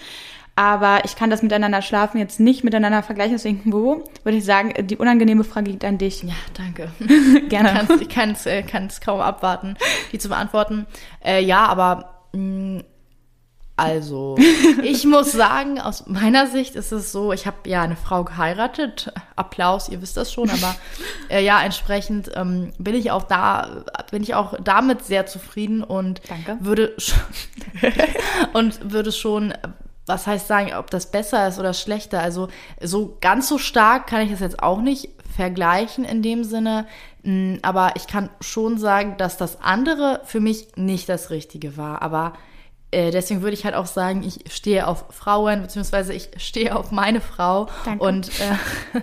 [0.56, 4.88] Aber ich kann das miteinander schlafen jetzt nicht miteinander vergleichen, deswegen, wo würde ich sagen,
[4.88, 6.24] die unangenehme Frage liegt an dich.
[6.24, 6.90] Ja, danke.
[7.50, 7.90] Gerne.
[8.00, 8.64] Ich kann es äh,
[9.04, 9.76] kaum abwarten,
[10.14, 10.86] die zu beantworten.
[11.26, 12.84] Äh, ja, aber mh,
[13.80, 14.38] also,
[14.84, 19.12] ich muss sagen, aus meiner Sicht ist es so, ich habe ja eine Frau geheiratet.
[19.36, 20.76] Applaus, ihr wisst das schon, aber
[21.30, 26.22] äh, ja, entsprechend ähm, bin ich auch da, bin ich auch damit sehr zufrieden und
[26.28, 26.58] Danke.
[26.60, 27.20] würde schon,
[28.54, 29.54] und würde schon,
[30.06, 32.22] was heißt sagen, ob das besser ist oder schlechter.
[32.22, 32.50] Also
[32.82, 36.86] so ganz so stark kann ich das jetzt auch nicht vergleichen in dem Sinne.
[37.24, 42.02] Mm, Aber ich kann schon sagen, dass das andere für mich nicht das Richtige war.
[42.02, 42.34] Aber
[42.92, 46.92] äh, deswegen würde ich halt auch sagen, ich stehe auf Frauen, beziehungsweise ich stehe auf
[46.92, 47.68] meine Frau.
[47.86, 48.04] Danke.
[48.04, 49.02] Und äh,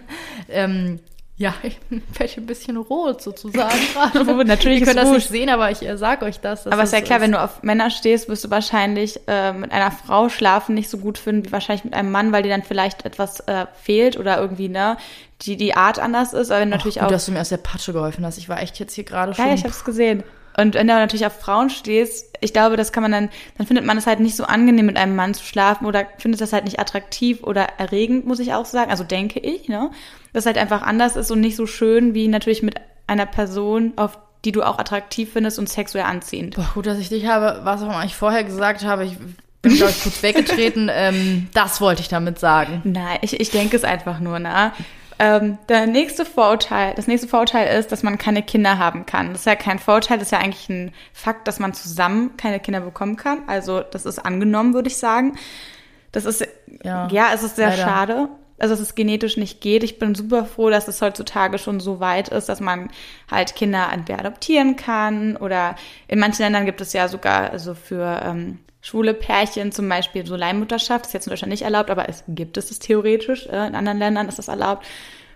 [0.49, 1.01] ähm,
[1.38, 1.79] ja, ich
[2.18, 4.44] werde ein bisschen rot sozusagen gerade.
[4.44, 6.64] Natürlich Ihr könnt ist das nicht sehen, aber ich äh, sag euch das.
[6.64, 9.70] dass Aber ist ja klar, wenn du auf Männer stehst, wirst du wahrscheinlich äh, mit
[9.70, 12.62] einer Frau schlafen nicht so gut finden wie wahrscheinlich mit einem Mann, weil dir dann
[12.62, 14.96] vielleicht etwas äh, fehlt oder irgendwie, ne,
[15.42, 16.51] die, die Art anders ist.
[16.51, 17.09] Aber wenn natürlich Gut, auch.
[17.11, 18.38] dass du mir aus der Patsche geholfen hast.
[18.38, 19.46] Ich war echt jetzt hier gerade schon.
[19.46, 20.25] ja, ich hab's gesehen.
[20.57, 23.85] Und wenn du natürlich auf Frauen stehst, ich glaube, das kann man dann, dann findet
[23.85, 26.64] man es halt nicht so angenehm, mit einem Mann zu schlafen oder findet das halt
[26.64, 28.90] nicht attraktiv oder erregend, muss ich auch sagen.
[28.90, 29.90] Also denke ich, ne?
[30.33, 32.75] Das halt einfach anders ist und nicht so schön wie natürlich mit
[33.07, 36.57] einer Person, auf die du auch attraktiv findest und sexuell anziehend.
[36.57, 39.05] Boah, gut, dass ich dich habe, was auch immer ich vorher gesagt habe.
[39.05, 39.16] Ich
[39.61, 40.90] bin, glaube ich, kurz weggetreten.
[40.92, 42.81] ähm, das wollte ich damit sagen.
[42.85, 44.73] Nein, ich, ich denke es einfach nur, ne?
[45.18, 49.31] Ähm, der nächste Vorurteil, das nächste Vorurteil ist, dass man keine Kinder haben kann.
[49.31, 52.61] Das ist ja kein Vorteil, das ist ja eigentlich ein Fakt, dass man zusammen keine
[52.61, 53.40] Kinder bekommen kann.
[53.46, 55.38] Also das ist angenommen, würde ich sagen.
[56.12, 56.46] Das ist,
[56.83, 57.83] Ja, ja, es ist sehr leider.
[57.83, 58.29] schade.
[58.59, 59.85] Also dass es genetisch nicht geht.
[59.85, 62.90] Ich bin super froh, dass es heutzutage schon so weit ist, dass man
[63.31, 65.76] halt Kinder entweder adoptieren kann oder
[66.09, 70.37] in manchen Ländern gibt es ja sogar also für ähm, schwule Pärchen zum Beispiel so
[70.37, 71.07] Leihmutterschaft.
[71.07, 73.46] Ist jetzt in Deutschland nicht erlaubt, aber es gibt es es theoretisch.
[73.46, 74.87] Äh, in anderen Ländern ist das erlaubt.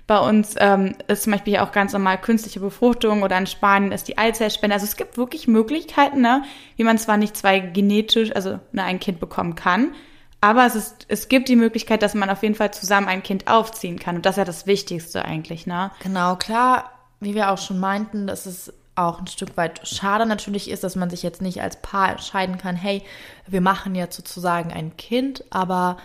[0.07, 4.07] Bei uns ähm, ist zum Beispiel auch ganz normal künstliche Befruchtung oder in Spanien ist
[4.07, 4.75] die Eizellspende.
[4.75, 6.45] Also es gibt wirklich Möglichkeiten, ne,
[6.77, 9.95] wie man zwar nicht zwei genetisch, also ne, ein Kind bekommen kann,
[10.41, 13.47] aber es, ist, es gibt die Möglichkeit, dass man auf jeden Fall zusammen ein Kind
[13.47, 14.17] aufziehen kann.
[14.17, 15.91] Und das ist ja das Wichtigste eigentlich, ne?
[16.03, 20.71] Genau, klar, wie wir auch schon meinten, dass es auch ein Stück weit schade natürlich
[20.71, 23.03] ist, dass man sich jetzt nicht als Paar entscheiden kann, hey,
[23.47, 25.97] wir machen jetzt sozusagen ein Kind, aber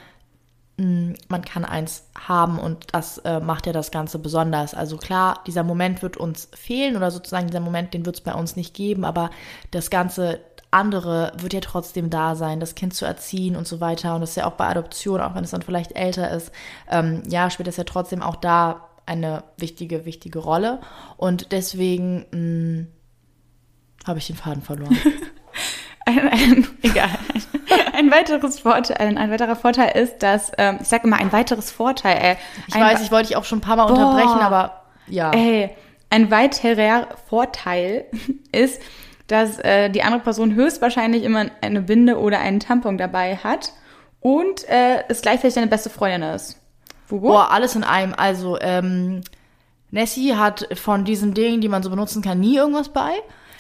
[0.78, 4.74] mh, man kann eins haben und das äh, macht ja das Ganze besonders.
[4.74, 8.34] Also klar, dieser Moment wird uns fehlen oder sozusagen dieser Moment, den wird es bei
[8.34, 9.30] uns nicht geben, aber
[9.72, 10.40] das ganze
[10.72, 14.16] andere wird ja trotzdem da sein, das Kind zu erziehen und so weiter.
[14.16, 16.52] Und das ist ja auch bei Adoption, auch wenn es dann vielleicht älter ist,
[16.90, 20.80] ähm, ja, spielt das ja trotzdem auch da eine wichtige, wichtige Rolle.
[21.18, 24.98] Und deswegen mh, habe ich den Faden verloren.
[26.08, 27.10] Ein, ein, egal.
[27.94, 31.72] Ein weiteres Vorteil, ein, ein weiterer Vorteil ist, dass, ähm, ich sag immer ein weiteres
[31.72, 32.38] Vorteil, ey.
[32.68, 33.94] Ich weiß, ich wollte dich auch schon ein paar Mal Boah.
[33.94, 35.32] unterbrechen, aber ja.
[35.32, 35.72] Ey,
[36.12, 38.06] ein weiterer Vorteil
[38.52, 38.80] ist,
[39.26, 43.74] dass äh, die andere Person höchstwahrscheinlich immer eine Binde oder einen Tampon dabei hat
[44.20, 46.62] und äh, es gleichzeitig deine beste Freundin ist.
[47.08, 47.22] Wuhu?
[47.22, 48.14] Boah, alles in einem.
[48.16, 49.22] Also, ähm,
[49.92, 53.14] Nessie hat von diesen Dingen, die man so benutzen kann, nie irgendwas bei.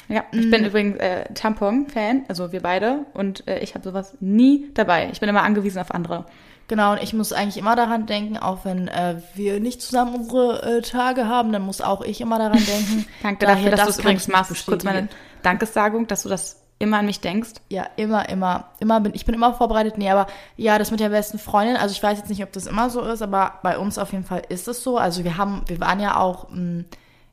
[0.07, 3.05] Ja, ich bin übrigens äh, Tampon-Fan, also wir beide.
[3.13, 5.09] Und äh, ich habe sowas nie dabei.
[5.11, 6.25] Ich bin immer angewiesen auf andere.
[6.67, 10.77] Genau, und ich muss eigentlich immer daran denken, auch wenn äh, wir nicht zusammen unsere
[10.77, 13.05] äh, Tage haben, dann muss auch ich immer daran denken.
[13.23, 14.65] Danke Daher, dafür, dass du es übrigens machst.
[14.65, 15.07] Kurz meine.
[15.43, 17.51] Dankessagung, dass du das immer an mich denkst.
[17.69, 19.97] Ja, immer, immer, immer bin ich bin immer vorbereitet.
[19.97, 22.67] Nee, aber ja, das mit der besten Freundin, also ich weiß jetzt nicht, ob das
[22.67, 24.97] immer so ist, aber bei uns auf jeden Fall ist es so.
[24.97, 26.83] Also wir haben, wir waren ja auch mh,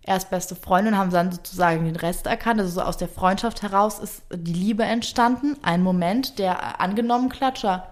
[0.03, 2.61] erst beste Freundin, haben dann sozusagen den Rest erkannt.
[2.61, 5.57] Also so aus der Freundschaft heraus ist die Liebe entstanden.
[5.63, 7.89] Ein Moment, der angenommen Klatscher.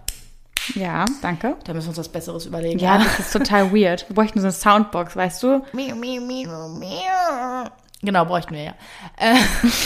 [0.74, 1.56] Ja, danke.
[1.64, 2.78] Da müssen wir uns was Besseres überlegen.
[2.78, 4.08] Ja, das ist total weird.
[4.08, 5.64] Wir bräuchten so eine Soundbox, weißt du?
[5.72, 6.20] Miau, miau,
[6.68, 7.64] miau.
[8.02, 8.74] Genau, bräuchten wir ja.
[9.16, 9.36] Äh,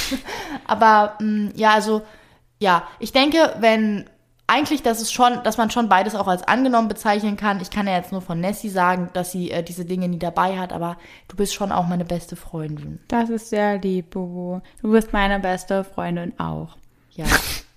[0.66, 2.02] aber mh, ja, also
[2.60, 4.08] ja, ich denke, wenn
[4.46, 7.60] eigentlich, dass es schon, dass man schon beides auch als angenommen bezeichnen kann.
[7.60, 10.58] Ich kann ja jetzt nur von Nessie sagen, dass sie äh, diese Dinge nie dabei
[10.58, 10.98] hat, aber
[11.28, 13.00] du bist schon auch meine beste Freundin.
[13.08, 14.60] Das ist sehr lieb, Bubu.
[14.82, 16.76] Du bist meine beste Freundin auch.
[17.12, 17.24] Ja.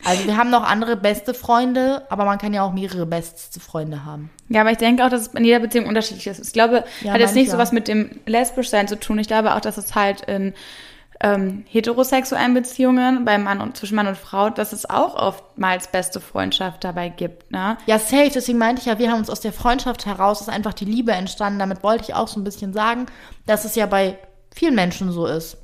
[0.07, 4.05] Also wir haben noch andere beste Freunde, aber man kann ja auch mehrere beste Freunde
[4.05, 4.29] haben.
[4.49, 6.39] Ja, aber ich denke auch, dass es in jeder Beziehung unterschiedlich ist.
[6.45, 9.19] Ich glaube, Ja, hat jetzt nicht so was mit dem Lesbischsein zu tun.
[9.19, 10.53] Ich glaube auch, dass es halt in
[11.19, 16.21] ähm, heterosexuellen Beziehungen bei Mann und zwischen Mann und Frau, dass es auch oftmals beste
[16.21, 17.49] Freundschaft dabei gibt.
[17.51, 17.77] Ne?
[17.87, 18.29] Ja, safe.
[18.33, 21.11] Deswegen meinte ich ja, wir haben uns aus der Freundschaft heraus, ist einfach die Liebe
[21.13, 21.57] entstanden.
[21.59, 23.07] Damit wollte ich auch so ein bisschen sagen,
[23.47, 24.17] dass es ja bei
[24.53, 25.57] vielen Menschen so ist.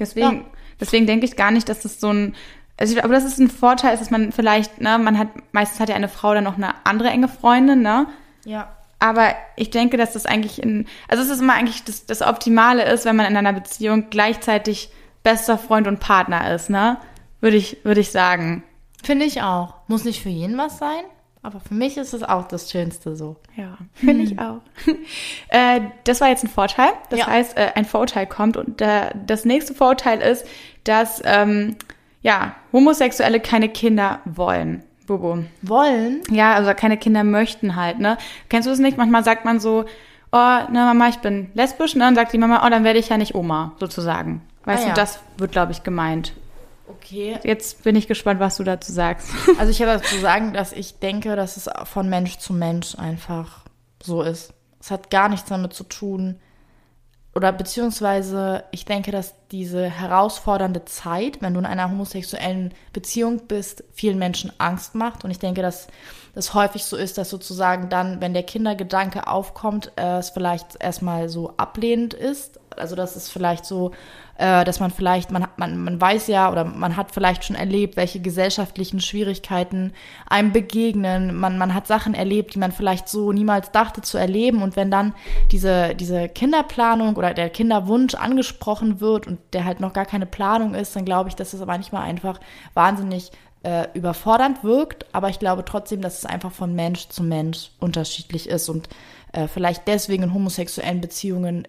[0.00, 0.44] Deswegen, Ja.
[0.80, 2.34] deswegen denke ich gar nicht, dass es so ein,
[2.78, 5.80] also ich, aber das ist ein Vorteil, ist, dass man vielleicht, ne, man hat, meistens
[5.80, 8.06] hat ja eine Frau dann noch eine andere enge Freundin, ne?
[8.44, 8.72] Ja.
[8.98, 12.84] Aber ich denke, dass das eigentlich in, also es ist immer eigentlich das, das Optimale
[12.90, 14.90] ist, wenn man in einer Beziehung gleichzeitig
[15.22, 16.98] bester Freund und Partner ist, ne?
[17.40, 18.62] Würde ich, würde ich sagen.
[19.02, 19.74] Finde ich auch.
[19.88, 21.04] Muss nicht für jeden was sein,
[21.42, 23.36] aber für mich ist es auch das Schönste so.
[23.54, 24.60] Ja, finde ich auch.
[25.48, 26.90] äh, das war jetzt ein Vorteil.
[27.10, 27.26] Das Ja.
[27.26, 28.56] heißt, äh, ein Vorurteil kommt.
[28.56, 30.46] Und äh, das nächste Vorurteil ist,
[30.84, 31.76] dass ähm,
[32.26, 34.82] ja, Homosexuelle keine Kinder wollen.
[35.06, 35.44] Bobo.
[35.62, 36.22] Wollen?
[36.28, 38.18] Ja, also keine Kinder möchten halt, ne?
[38.48, 38.98] Kennst du das nicht?
[38.98, 39.84] Manchmal sagt man so,
[40.32, 42.08] oh, ne Mama, ich bin lesbisch, ne?
[42.08, 44.42] Und sagt die Mama, oh, dann werde ich ja nicht Oma, sozusagen.
[44.64, 44.94] Weißt Ah, ja.
[44.94, 46.32] du, das wird, glaube ich, gemeint.
[46.88, 47.38] Okay.
[47.44, 49.28] Jetzt bin ich gespannt, was du dazu sagst.
[49.60, 53.60] Also ich habe dazu sagen, dass ich denke, dass es von Mensch zu Mensch einfach
[54.02, 54.52] so ist.
[54.80, 56.40] Es hat gar nichts damit zu tun.
[57.36, 63.84] Oder beziehungsweise, ich denke, dass diese herausfordernde Zeit, wenn du in einer homosexuellen Beziehung bist,
[63.92, 65.22] vielen Menschen Angst macht.
[65.22, 65.86] Und ich denke, dass
[66.34, 71.52] das häufig so ist, dass sozusagen dann, wenn der Kindergedanke aufkommt, es vielleicht erstmal so
[71.58, 72.58] ablehnend ist.
[72.78, 73.92] Also dass es vielleicht so,
[74.38, 77.96] äh, dass man vielleicht, man, man, man weiß ja oder man hat vielleicht schon erlebt,
[77.96, 79.92] welche gesellschaftlichen Schwierigkeiten
[80.26, 81.36] einem begegnen.
[81.36, 84.62] Man, man hat Sachen erlebt, die man vielleicht so niemals dachte zu erleben.
[84.62, 85.14] Und wenn dann
[85.52, 90.74] diese, diese Kinderplanung oder der Kinderwunsch angesprochen wird und der halt noch gar keine Planung
[90.74, 92.40] ist, dann glaube ich, dass es manchmal einfach
[92.74, 95.06] wahnsinnig äh, überfordernd wirkt.
[95.12, 98.88] Aber ich glaube trotzdem, dass es einfach von Mensch zu Mensch unterschiedlich ist und
[99.32, 101.66] äh, vielleicht deswegen in homosexuellen Beziehungen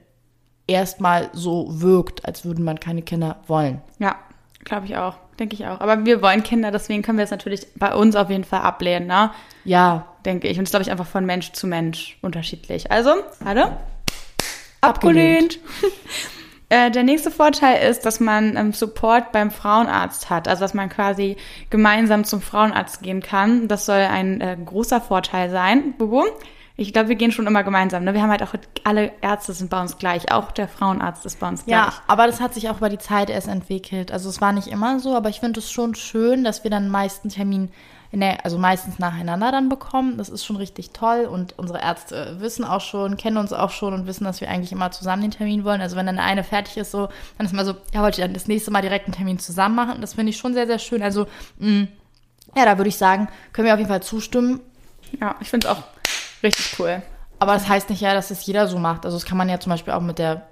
[0.67, 3.81] erstmal so wirkt, als würden man keine Kinder wollen.
[3.99, 4.15] Ja,
[4.63, 5.15] glaube ich auch.
[5.39, 5.79] Denke ich auch.
[5.79, 9.07] Aber wir wollen Kinder, deswegen können wir es natürlich bei uns auf jeden Fall ablehnen,
[9.07, 9.31] ne?
[9.65, 10.57] Ja, Denke ich.
[10.57, 12.91] Und das ist, glaube ich, einfach von Mensch zu Mensch unterschiedlich.
[12.91, 13.77] Also, warte.
[14.81, 15.59] Abgelehnt.
[15.59, 15.59] Abgelehnt.
[16.69, 20.89] Äh, Der nächste Vorteil ist, dass man ähm, Support beim Frauenarzt hat, also dass man
[20.89, 21.37] quasi
[21.69, 23.69] gemeinsam zum Frauenarzt gehen kann.
[23.69, 25.93] Das soll ein äh, großer Vorteil sein.
[25.97, 26.25] Bubu,
[26.79, 28.03] ich glaube, wir gehen schon immer gemeinsam.
[28.03, 28.13] Ne?
[28.13, 31.47] Wir haben halt auch alle Ärzte sind bei uns gleich, auch der Frauenarzt ist bei
[31.49, 31.95] uns Ja, gleich.
[32.07, 34.11] aber das hat sich auch über die Zeit erst entwickelt.
[34.11, 36.89] Also es war nicht immer so, aber ich finde es schon schön, dass wir dann
[36.89, 37.71] meist einen Termin,
[38.11, 40.17] in der, also meistens nacheinander dann bekommen.
[40.17, 43.93] Das ist schon richtig toll und unsere Ärzte wissen auch schon, kennen uns auch schon
[43.93, 45.81] und wissen, dass wir eigentlich immer zusammen den Termin wollen.
[45.81, 48.33] Also wenn dann eine fertig ist, so, dann ist mal so, ja, wollte ich dann
[48.33, 49.99] das nächste Mal direkt einen Termin zusammen machen.
[49.99, 51.01] Das finde ich schon sehr, sehr schön.
[51.03, 51.25] Also,
[51.59, 51.87] mh,
[52.55, 54.61] ja, da würde ich sagen, können wir auf jeden Fall zustimmen.
[55.19, 55.83] Ja, ich finde es auch
[56.43, 57.01] richtig cool.
[57.39, 59.05] Aber das heißt nicht ja, dass es jeder so macht.
[59.05, 60.47] Also das kann man ja zum Beispiel auch mit der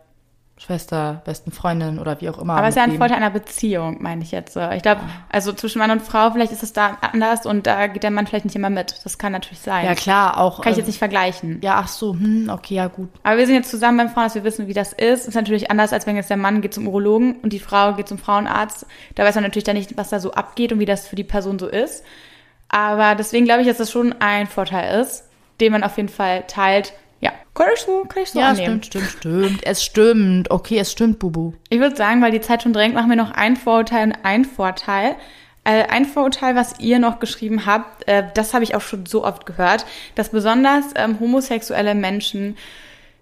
[0.58, 2.54] Schwester, besten Freundin oder wie auch immer.
[2.56, 2.96] Aber es ist ja ein.
[2.96, 4.56] Vorteil einer Beziehung, meine ich jetzt.
[4.56, 8.04] Ich glaube, also zwischen Mann und Frau, vielleicht ist es da anders und da geht
[8.04, 9.02] der Mann vielleicht nicht immer mit.
[9.04, 9.84] Das kann natürlich sein.
[9.86, 10.62] Ja, klar, auch.
[10.62, 11.60] Kann ich jetzt nicht vergleichen.
[11.62, 13.10] Ja, ach so, hm, okay, ja, gut.
[13.24, 15.28] Aber wir sind jetzt zusammen beim Frauenarzt, wir wissen, wie das ist.
[15.28, 18.08] Ist natürlich anders, als wenn jetzt der Mann geht zum Urologen und die Frau geht
[18.08, 18.86] zum Frauenarzt.
[19.16, 21.26] Da weiß man natürlich dann nicht, was da so abgeht und wie das für die
[21.26, 22.06] Person so ist.
[22.70, 25.25] Aber deswegen glaube ich, dass das schon ein Vorteil ist,
[25.60, 26.94] den man auf jeden Fall teilt.
[27.22, 28.84] Ja, kann ich so, kann ich so Ja, annehmen.
[28.84, 29.66] stimmt, stimmt, stimmt.
[29.66, 30.52] Es stimmt.
[30.52, 31.54] Okay, es stimmt, Bubu.
[31.70, 34.46] Ich würde sagen, weil die Zeit schon drängt, machen wir noch ein Vorurteil und ein
[34.46, 35.16] Vorteil.
[35.64, 39.24] Äh, ein Vorurteil, was ihr noch geschrieben habt, äh, das habe ich auch schon so
[39.26, 42.56] oft gehört, dass besonders ähm, homosexuelle Menschen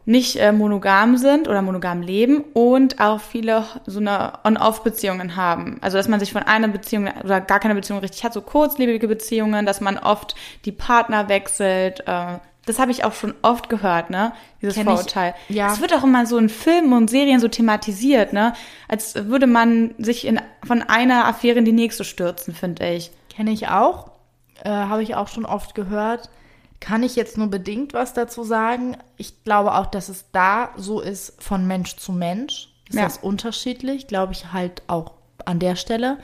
[0.06, 5.78] nicht äh, monogam sind oder monogam leben und auch viele so eine On-Off-Beziehungen haben.
[5.82, 9.08] Also dass man sich von einer Beziehung oder gar keine Beziehung richtig hat, so kurzlebige
[9.08, 10.36] Beziehungen, dass man oft
[10.66, 12.02] die Partner wechselt.
[12.08, 14.32] Äh, das habe ich auch schon oft gehört, ne?
[14.62, 15.36] Dieses Kenn ich, Vorurteil.
[15.50, 15.68] ja.
[15.68, 18.54] Das wird auch immer so in Filmen und Serien so thematisiert, ne?
[18.88, 23.12] Als würde man sich in, von einer Affäre in die nächste stürzen, finde ich.
[23.36, 24.12] Kenne ich auch.
[24.64, 26.30] Äh, Habe ich auch schon oft gehört.
[26.84, 28.98] Kann ich jetzt nur bedingt was dazu sagen.
[29.16, 32.74] Ich glaube auch, dass es da so ist von Mensch zu Mensch.
[32.90, 33.04] Ist Ja.
[33.04, 35.14] das unterschiedlich, glaube ich halt auch
[35.46, 36.18] an der Stelle.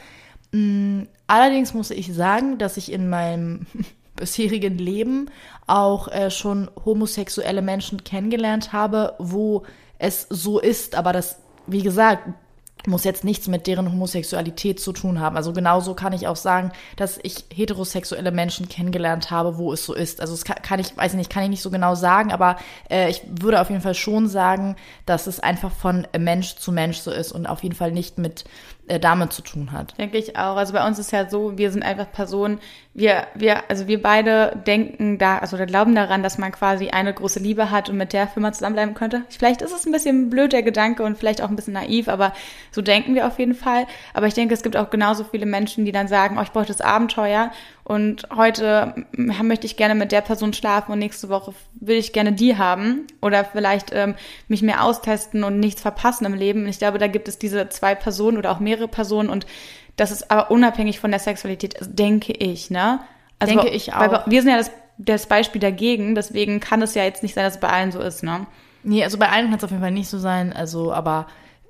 [0.52, 3.68] Mm, Allerdings muss ich sagen, dass ich in meinem
[4.16, 5.30] bisherigen Leben
[5.68, 9.64] auch äh, schon homosexuelle Menschen kennengelernt habe, wo
[10.00, 12.28] es so ist, aber das, wie gesagt,
[12.88, 15.36] muss jetzt nichts mit deren Homosexualität zu tun haben.
[15.36, 19.94] Also genauso kann ich auch sagen, dass ich heterosexuelle Menschen kennengelernt habe, wo es so
[19.94, 20.22] ist.
[20.22, 22.58] Also es kann, kann ich, weiß ich nicht, kann ich nicht so genau sagen, aber
[22.90, 27.00] äh, ich würde auf jeden Fall schon sagen, dass es einfach von Mensch zu Mensch
[27.00, 28.46] so ist und auf jeden Fall nicht mit
[28.90, 29.98] äh, damit zu tun hat.
[29.98, 30.56] Denke ich auch.
[30.56, 32.60] Also bei uns ist ja so, wir sind einfach Personen,
[32.94, 37.14] wir, wir, also wir beide denken da, also wir glauben daran, dass man quasi eine
[37.14, 39.22] große Liebe hat und mit der Firma zusammenbleiben könnte.
[39.30, 42.34] Vielleicht ist es ein bisschen blöd, der Gedanke, und vielleicht auch ein bisschen naiv, aber
[42.72, 43.86] so denken wir auf jeden Fall.
[44.14, 46.66] Aber ich denke, es gibt auch genauso viele Menschen, die dann sagen, oh, ich brauche
[46.66, 47.52] das Abenteuer
[47.90, 52.34] und heute möchte ich gerne mit der Person schlafen und nächste Woche will ich gerne
[52.34, 54.14] die haben oder vielleicht ähm,
[54.48, 56.62] mich mehr austesten und nichts verpassen im Leben.
[56.62, 59.48] Und ich glaube, da gibt es diese zwei Personen oder auch mehrere Personen und
[59.96, 63.00] das ist aber unabhängig von der Sexualität, denke ich, ne?
[63.40, 64.00] Also denke ich auch.
[64.02, 67.44] Weil wir sind ja das, das Beispiel dagegen, deswegen kann es ja jetzt nicht sein,
[67.44, 68.46] dass es bei allen so ist, ne?
[68.84, 71.26] Nee, also bei allen kann es auf jeden Fall nicht so sein, also aber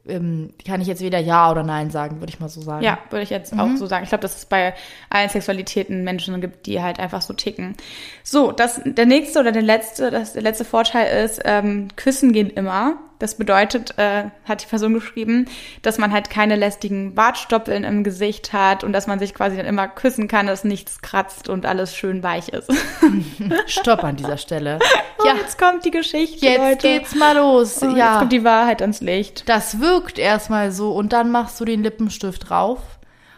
[0.09, 2.83] ähm, kann ich jetzt weder Ja oder Nein sagen, würde ich mal so sagen.
[2.83, 3.59] Ja, würde ich jetzt mhm.
[3.59, 4.03] auch so sagen.
[4.03, 4.73] Ich glaube, dass es bei
[5.09, 7.75] allen Sexualitäten Menschen gibt, die halt einfach so ticken.
[8.23, 12.49] So, das, der nächste oder der letzte, das, der letzte Vorteil ist, ähm, Küssen gehen
[12.49, 12.97] immer.
[13.19, 15.47] Das bedeutet, äh, hat die Person geschrieben,
[15.81, 19.65] dass man halt keine lästigen Bartstoppeln im Gesicht hat und dass man sich quasi dann
[19.65, 22.71] immer küssen kann, dass nichts kratzt und alles schön weich ist.
[23.67, 24.79] Stopp an dieser Stelle.
[25.25, 26.45] Ja, jetzt kommt die Geschichte.
[26.45, 26.87] Jetzt Leute.
[26.87, 27.83] geht's mal los.
[27.83, 28.11] Oh, ja.
[28.11, 29.47] Jetzt kommt die Wahrheit ans Licht.
[29.49, 32.79] Das wirkt erstmal so und dann machst du den Lippenstift drauf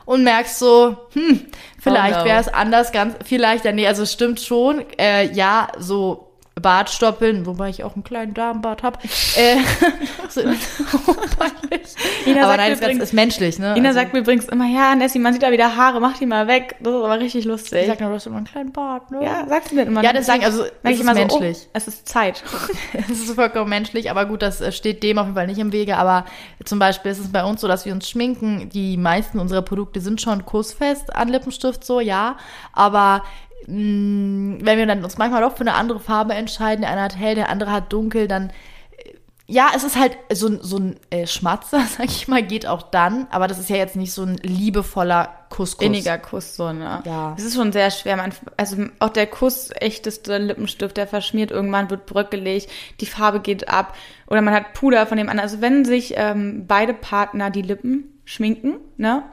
[0.05, 1.47] und merkst so, hm,
[1.79, 2.25] vielleicht oh no.
[2.25, 7.45] wäre es anders, ganz, vielleicht, ja, nee, also es stimmt schon, äh, ja, so Bartstoppeln,
[7.45, 8.99] wobei ich auch einen kleinen Darmbart habe.
[9.35, 9.57] äh,
[10.29, 13.75] so, Ina aber nein, das übrigens, ist menschlich, ne?
[13.77, 16.25] Ina also, sagt mir übrigens immer, ja, Nessie, man sieht da wieder Haare, mach die
[16.25, 16.75] mal weg.
[16.81, 17.83] Das ist aber richtig lustig.
[17.83, 19.23] Ich sag nur, du hast immer einen kleinen Bart, ne?
[19.23, 20.03] Ja, sagst du mir immer.
[20.03, 21.57] Ja, das sagen, also, es ist menschlich.
[21.57, 22.43] So, oh, es ist Zeit.
[22.93, 25.71] es ist vollkommen menschlich, aber gut, das äh, steht dem auf jeden Fall nicht im
[25.71, 25.97] Wege.
[25.97, 26.25] Aber
[26.65, 28.69] zum Beispiel ist es bei uns so, dass wir uns schminken.
[28.69, 32.35] Die meisten unserer Produkte sind schon kussfest an Lippenstift, so, ja.
[32.73, 33.23] Aber
[33.67, 37.35] wenn wir dann uns manchmal doch für eine andere Farbe entscheiden, der eine hat hell,
[37.35, 39.13] der andere hat dunkel, dann äh,
[39.47, 43.27] ja, es ist halt so, so ein äh, Schmatzer, sag ich mal, geht auch dann,
[43.29, 45.77] aber das ist ja jetzt nicht so ein liebevoller Kuss.
[45.77, 45.83] -Kuss.
[45.83, 47.01] Inniger Kuss, so, ne?
[47.05, 47.35] Ja.
[47.37, 48.17] Es ist schon sehr schwer.
[48.17, 52.67] Man, also auch der Kuss, echteste Lippenstift, der verschmiert irgendwann, wird bröckelig,
[52.99, 53.95] die Farbe geht ab
[54.27, 55.49] oder man hat Puder von dem anderen.
[55.49, 59.23] Also wenn sich ähm, beide Partner die Lippen schminken, ne?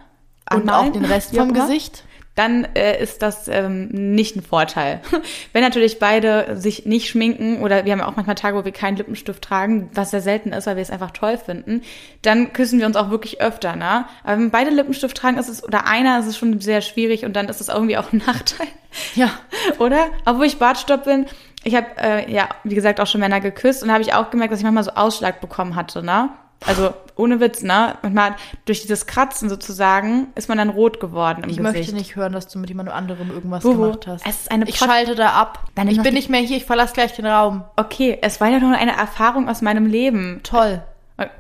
[0.51, 2.05] Und auch den Rest vom Gesicht
[2.39, 5.01] dann äh, ist das ähm, nicht ein Vorteil.
[5.53, 8.97] Wenn natürlich beide sich nicht schminken oder wir haben auch manchmal Tage, wo wir keinen
[8.97, 11.83] Lippenstift tragen, was sehr selten ist, weil wir es einfach toll finden,
[12.23, 14.07] dann küssen wir uns auch wirklich öfter, ne?
[14.23, 17.35] Aber wenn beide Lippenstift tragen, ist es, oder einer ist es schon sehr schwierig und
[17.35, 18.69] dann ist es irgendwie auch ein Nachteil.
[19.17, 19.31] Ja.
[19.79, 20.07] Oder?
[20.25, 21.27] Obwohl ich Bartstopp bin,
[21.65, 24.53] ich habe äh, ja, wie gesagt, auch schon Männer geküsst und habe ich auch gemerkt,
[24.53, 26.31] dass ich manchmal so Ausschlag bekommen hatte, ne?
[26.67, 27.97] Also ohne Witz, ne?
[28.03, 31.75] Manchmal durch dieses Kratzen sozusagen ist man dann rot geworden im ich Gesicht.
[31.75, 34.27] Ich möchte nicht hören, dass du mit jemand anderem irgendwas Buhu, gemacht hast.
[34.27, 35.65] Es ist eine ich schalte da ab.
[35.75, 37.65] Dann ich bin nicht mehr hier, ich verlasse gleich den Raum.
[37.77, 40.41] Okay, es war ja nur eine Erfahrung aus meinem Leben.
[40.43, 40.83] Toll.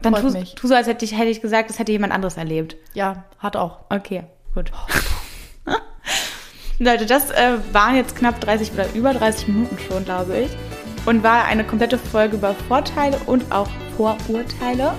[0.02, 2.76] Dann tu, tu so, als hätte ich, hätte ich gesagt, das hätte jemand anderes erlebt.
[2.94, 3.78] Ja, hat auch.
[3.90, 4.72] Okay, gut.
[6.80, 10.50] Leute, das äh, waren jetzt knapp 30 oder über 30 Minuten schon, glaube ich.
[11.08, 14.92] Und war eine komplette Folge über Vorteile und auch Vorurteile.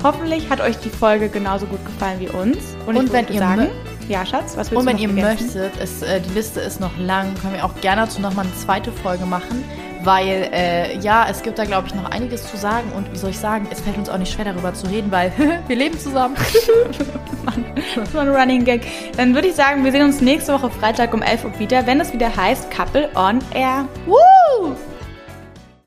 [0.00, 2.76] Hoffentlich hat euch die Folge genauso gut gefallen wie uns.
[2.86, 3.66] Und, und wenn ihr sagen,
[4.08, 7.34] ja, Schatz, was willst Und wenn ihr möchtet, ist, äh, die Liste ist noch lang,
[7.42, 9.64] können wir auch gerne dazu nochmal eine zweite Folge machen,
[10.04, 13.30] weil äh, ja, es gibt da, glaube ich, noch einiges zu sagen und wie soll
[13.30, 15.32] ich sagen, es fällt uns auch nicht schwer darüber zu reden, weil
[15.66, 16.36] wir leben zusammen.
[17.44, 17.64] Mann,
[17.96, 18.86] das war ein Running Gag.
[19.16, 22.00] Dann würde ich sagen, wir sehen uns nächste Woche Freitag um 11 Uhr wieder, wenn
[22.00, 23.88] es wieder heißt Couple on Air.
[24.06, 24.76] Woo!